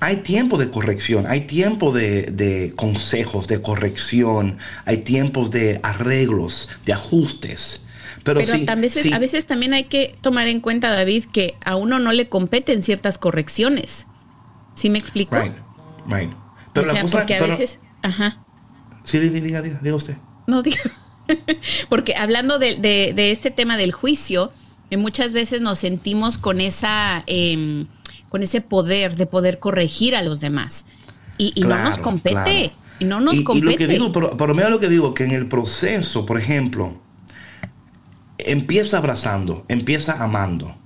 [0.00, 6.68] Hay tiempo de corrección, hay tiempo de, de consejos, de corrección, hay tiempos de arreglos,
[6.84, 7.80] de ajustes.
[8.26, 11.24] Pero, Pero sí, a, veces, sí, a veces también hay que tomar en cuenta, David,
[11.32, 14.06] que a uno no le competen ciertas correcciones.
[14.74, 15.36] ¿Sí me explico?
[15.36, 15.54] Right,
[16.06, 16.30] right.
[16.74, 18.42] Pero o sea, la cosa, porque a pero- veces, ajá,
[19.04, 20.16] Sí, diga, diga, diga, diga usted.
[20.48, 20.76] no digo,
[21.88, 24.52] porque hablando de, de- de este tema del juicio,
[24.90, 27.86] eh, muchas veces nos sentimos con esa, em,
[28.28, 30.86] con ese poder de poder corregir a los demás
[31.38, 32.72] y, y no nos compete, claro.
[32.98, 33.70] y no nos y, y compete.
[33.70, 37.00] lo que digo, pero, pero mira lo que digo, que en el proceso, por ejemplo,
[38.38, 40.76] empieza abrazando, empieza amando.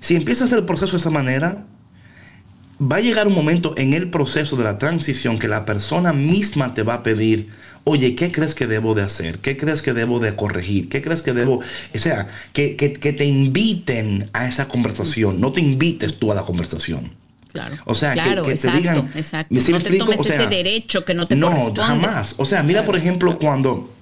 [0.00, 1.64] Si empiezas el proceso de esa manera,
[2.80, 6.74] va a llegar un momento en el proceso de la transición que la persona misma
[6.74, 7.48] te va a pedir,
[7.84, 9.38] oye, ¿qué crees que debo de hacer?
[9.38, 10.88] ¿Qué crees que debo de corregir?
[10.88, 11.60] ¿Qué crees que debo?
[11.94, 16.42] O sea, que, que, te inviten a esa conversación, no te invites tú a la
[16.42, 17.12] conversación.
[17.52, 17.76] Claro.
[17.86, 19.54] O sea, claro, que, exacto, te digan, exacto.
[19.54, 20.04] ¿me sí no te explico?
[20.04, 21.80] tomes O sea, ese derecho que no te no, corresponde.
[21.80, 22.34] jamás.
[22.36, 23.95] O sea, mira, por ejemplo, cuando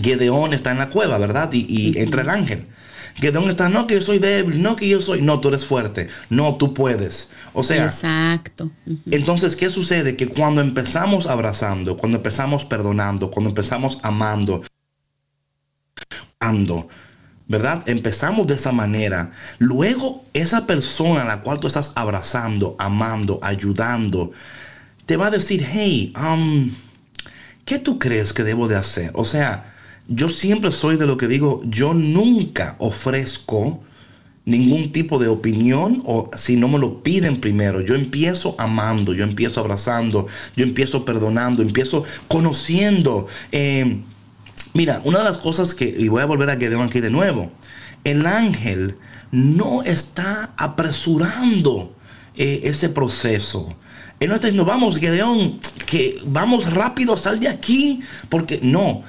[0.00, 1.52] Gedeón está en la cueva, ¿verdad?
[1.52, 2.66] Y, y entra el ángel.
[3.20, 6.08] Gedeón está, no que yo soy débil, no que yo soy, no, tú eres fuerte,
[6.30, 7.30] no, tú puedes.
[7.52, 8.70] O sea, Exacto.
[9.10, 10.16] Entonces, ¿qué sucede?
[10.16, 14.62] Que cuando empezamos abrazando, cuando empezamos perdonando, cuando empezamos amando,
[16.38, 16.88] amando,
[17.48, 17.82] ¿verdad?
[17.86, 19.32] Empezamos de esa manera.
[19.58, 24.30] Luego, esa persona a la cual tú estás abrazando, amando, ayudando,
[25.06, 26.70] te va a decir, hey, um,
[27.64, 29.10] ¿qué tú crees que debo de hacer?
[29.14, 29.74] O sea,
[30.08, 33.80] yo siempre soy de lo que digo, yo nunca ofrezco
[34.46, 37.82] ningún tipo de opinión o si no me lo piden primero.
[37.82, 43.26] Yo empiezo amando, yo empiezo abrazando, yo empiezo perdonando, empiezo conociendo.
[43.52, 44.00] Eh,
[44.72, 47.52] mira, una de las cosas que, y voy a volver a Gedeón aquí de nuevo,
[48.04, 48.96] el ángel
[49.30, 51.94] no está apresurando
[52.34, 53.76] eh, ese proceso.
[54.18, 58.00] Él no está diciendo, vamos, Gedeón, que vamos rápido, sal de aquí,
[58.30, 59.04] porque no,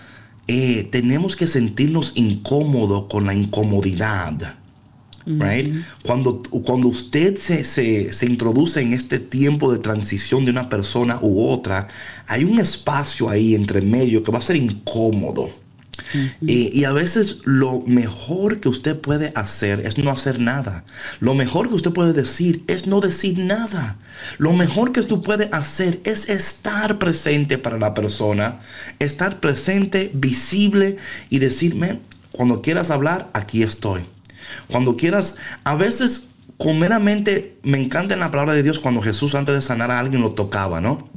[0.52, 4.56] eh, tenemos que sentirnos incómodos con la incomodidad.
[5.28, 5.76] Right?
[6.04, 11.20] Cuando, cuando usted se, se, se introduce en este tiempo de transición de una persona
[11.22, 11.88] u otra,
[12.26, 15.52] hay un espacio ahí entre medio que va a ser incómodo.
[16.14, 20.84] Eh, y a veces lo mejor que usted puede hacer es no hacer nada.
[21.20, 23.98] Lo mejor que usted puede decir es no decir nada.
[24.38, 28.60] Lo mejor que tú puedes hacer es estar presente para la persona,
[29.00, 30.98] estar presente, visible
[31.30, 32.00] y decirme,
[32.32, 34.02] cuando quieras hablar, aquí estoy.
[34.68, 36.24] Cuando quieras, a veces,
[36.58, 40.00] con meramente, me encanta en la palabra de Dios cuando Jesús antes de sanar a
[40.00, 41.10] alguien lo tocaba, ¿no?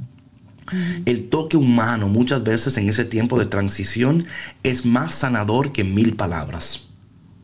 [1.04, 4.24] El toque humano muchas veces en ese tiempo de transición
[4.62, 6.82] es más sanador que mil palabras.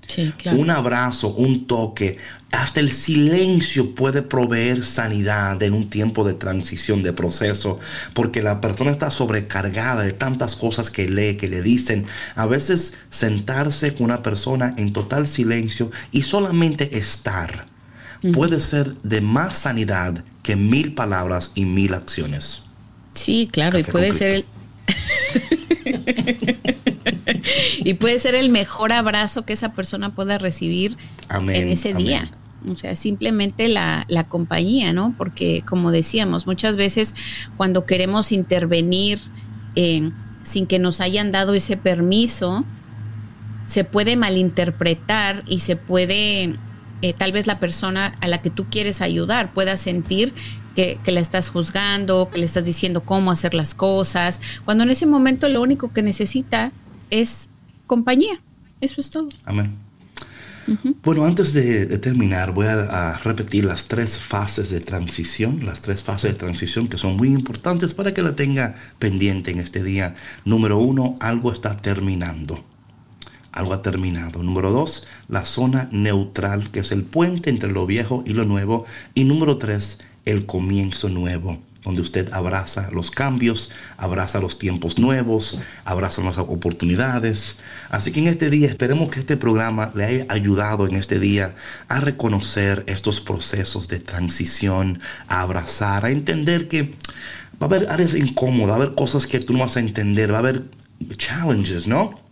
[0.06, 0.58] Sí, claro.
[0.58, 2.16] Un abrazo, un toque,
[2.50, 7.78] hasta el silencio puede proveer sanidad en un tiempo de transición, de proceso,
[8.14, 12.06] porque la persona está sobrecargada de tantas cosas que lee, que le dicen.
[12.36, 17.66] A veces sentarse con una persona en total silencio y solamente estar
[18.32, 22.67] puede ser de más sanidad que mil palabras y mil acciones.
[23.18, 24.44] Sí, claro, y puede ser el
[27.84, 30.96] y puede ser el mejor abrazo que esa persona pueda recibir
[31.28, 32.04] Amén, en ese amén.
[32.04, 32.30] día.
[32.68, 35.14] O sea, simplemente la, la compañía, ¿no?
[35.16, 37.14] Porque como decíamos, muchas veces
[37.56, 39.20] cuando queremos intervenir
[39.76, 40.10] eh,
[40.42, 42.64] sin que nos hayan dado ese permiso,
[43.66, 46.56] se puede malinterpretar y se puede,
[47.02, 50.34] eh, tal vez la persona a la que tú quieres ayudar pueda sentir
[50.78, 54.90] que, que la estás juzgando, que le estás diciendo cómo hacer las cosas, cuando en
[54.92, 56.70] ese momento lo único que necesita
[57.10, 57.50] es
[57.88, 58.40] compañía.
[58.80, 59.28] Eso es todo.
[59.44, 59.76] Amén.
[61.02, 62.74] Bueno, antes de, de terminar, voy a,
[63.08, 67.30] a repetir las tres fases de transición, las tres fases de transición que son muy
[67.30, 70.14] importantes para que la tenga pendiente en este día.
[70.44, 72.64] Número uno, algo está terminando.
[73.50, 74.44] Algo ha terminado.
[74.44, 78.84] Número dos, la zona neutral, que es el puente entre lo viejo y lo nuevo.
[79.14, 79.98] Y número tres,
[80.28, 87.56] el comienzo nuevo, donde usted abraza los cambios, abraza los tiempos nuevos, abraza las oportunidades.
[87.88, 91.54] Así que en este día esperemos que este programa le haya ayudado en este día
[91.88, 96.94] a reconocer estos procesos de transición, a abrazar, a entender que
[97.60, 100.30] va a haber áreas incómodas, va a haber cosas que tú no vas a entender,
[100.30, 100.64] va a haber
[101.16, 102.27] challenges, ¿no?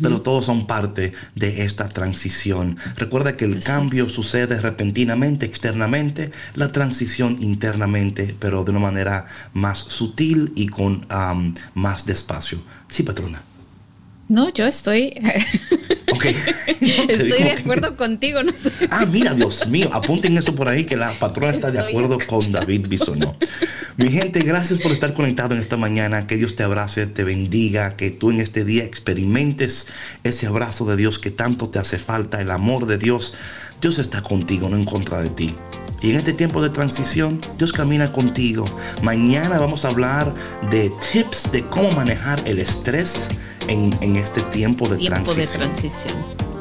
[0.00, 2.76] Pero todos son parte de esta transición.
[2.96, 4.12] Recuerda que el Así cambio es.
[4.12, 11.06] sucede repentinamente, externamente, la transición internamente, pero de una manera más sutil y con
[11.74, 12.62] más despacio.
[12.88, 13.42] Sí, patrona.
[14.28, 15.12] No, yo estoy,
[16.14, 16.26] Ok.
[16.80, 18.42] No estoy de que- acuerdo contigo.
[18.42, 18.70] No sé.
[18.90, 22.52] Ah, mira, Dios mío, apunten eso por ahí que la patrona está de acuerdo con
[22.52, 23.36] David Bisonó.
[23.96, 26.26] Mi gente, gracias por estar conectado en esta mañana.
[26.26, 29.86] Que Dios te abrace, te bendiga, que tú en este día experimentes
[30.24, 33.34] ese abrazo de Dios que tanto te hace falta, el amor de Dios.
[33.80, 35.54] Dios está contigo, no en contra de ti.
[36.04, 38.66] Y en este tiempo de transición, Dios camina contigo.
[39.02, 40.34] Mañana vamos a hablar
[40.70, 43.30] de tips de cómo manejar el estrés
[43.68, 45.62] en, en este tiempo de Tiempo de transición.
[45.62, 46.12] transición.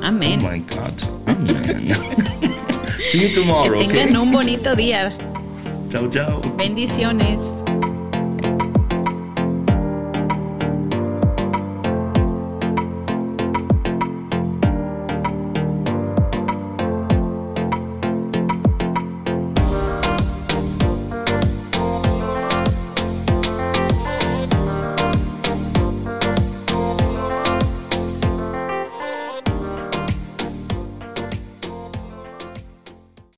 [0.02, 0.40] Amén.
[0.42, 0.94] Oh my God.
[1.28, 1.92] Amen.
[3.06, 4.22] See you tomorrow, que tengan okay?
[4.22, 5.14] un bonito día.
[5.90, 6.42] Chao, chao.
[6.58, 7.44] Bendiciones.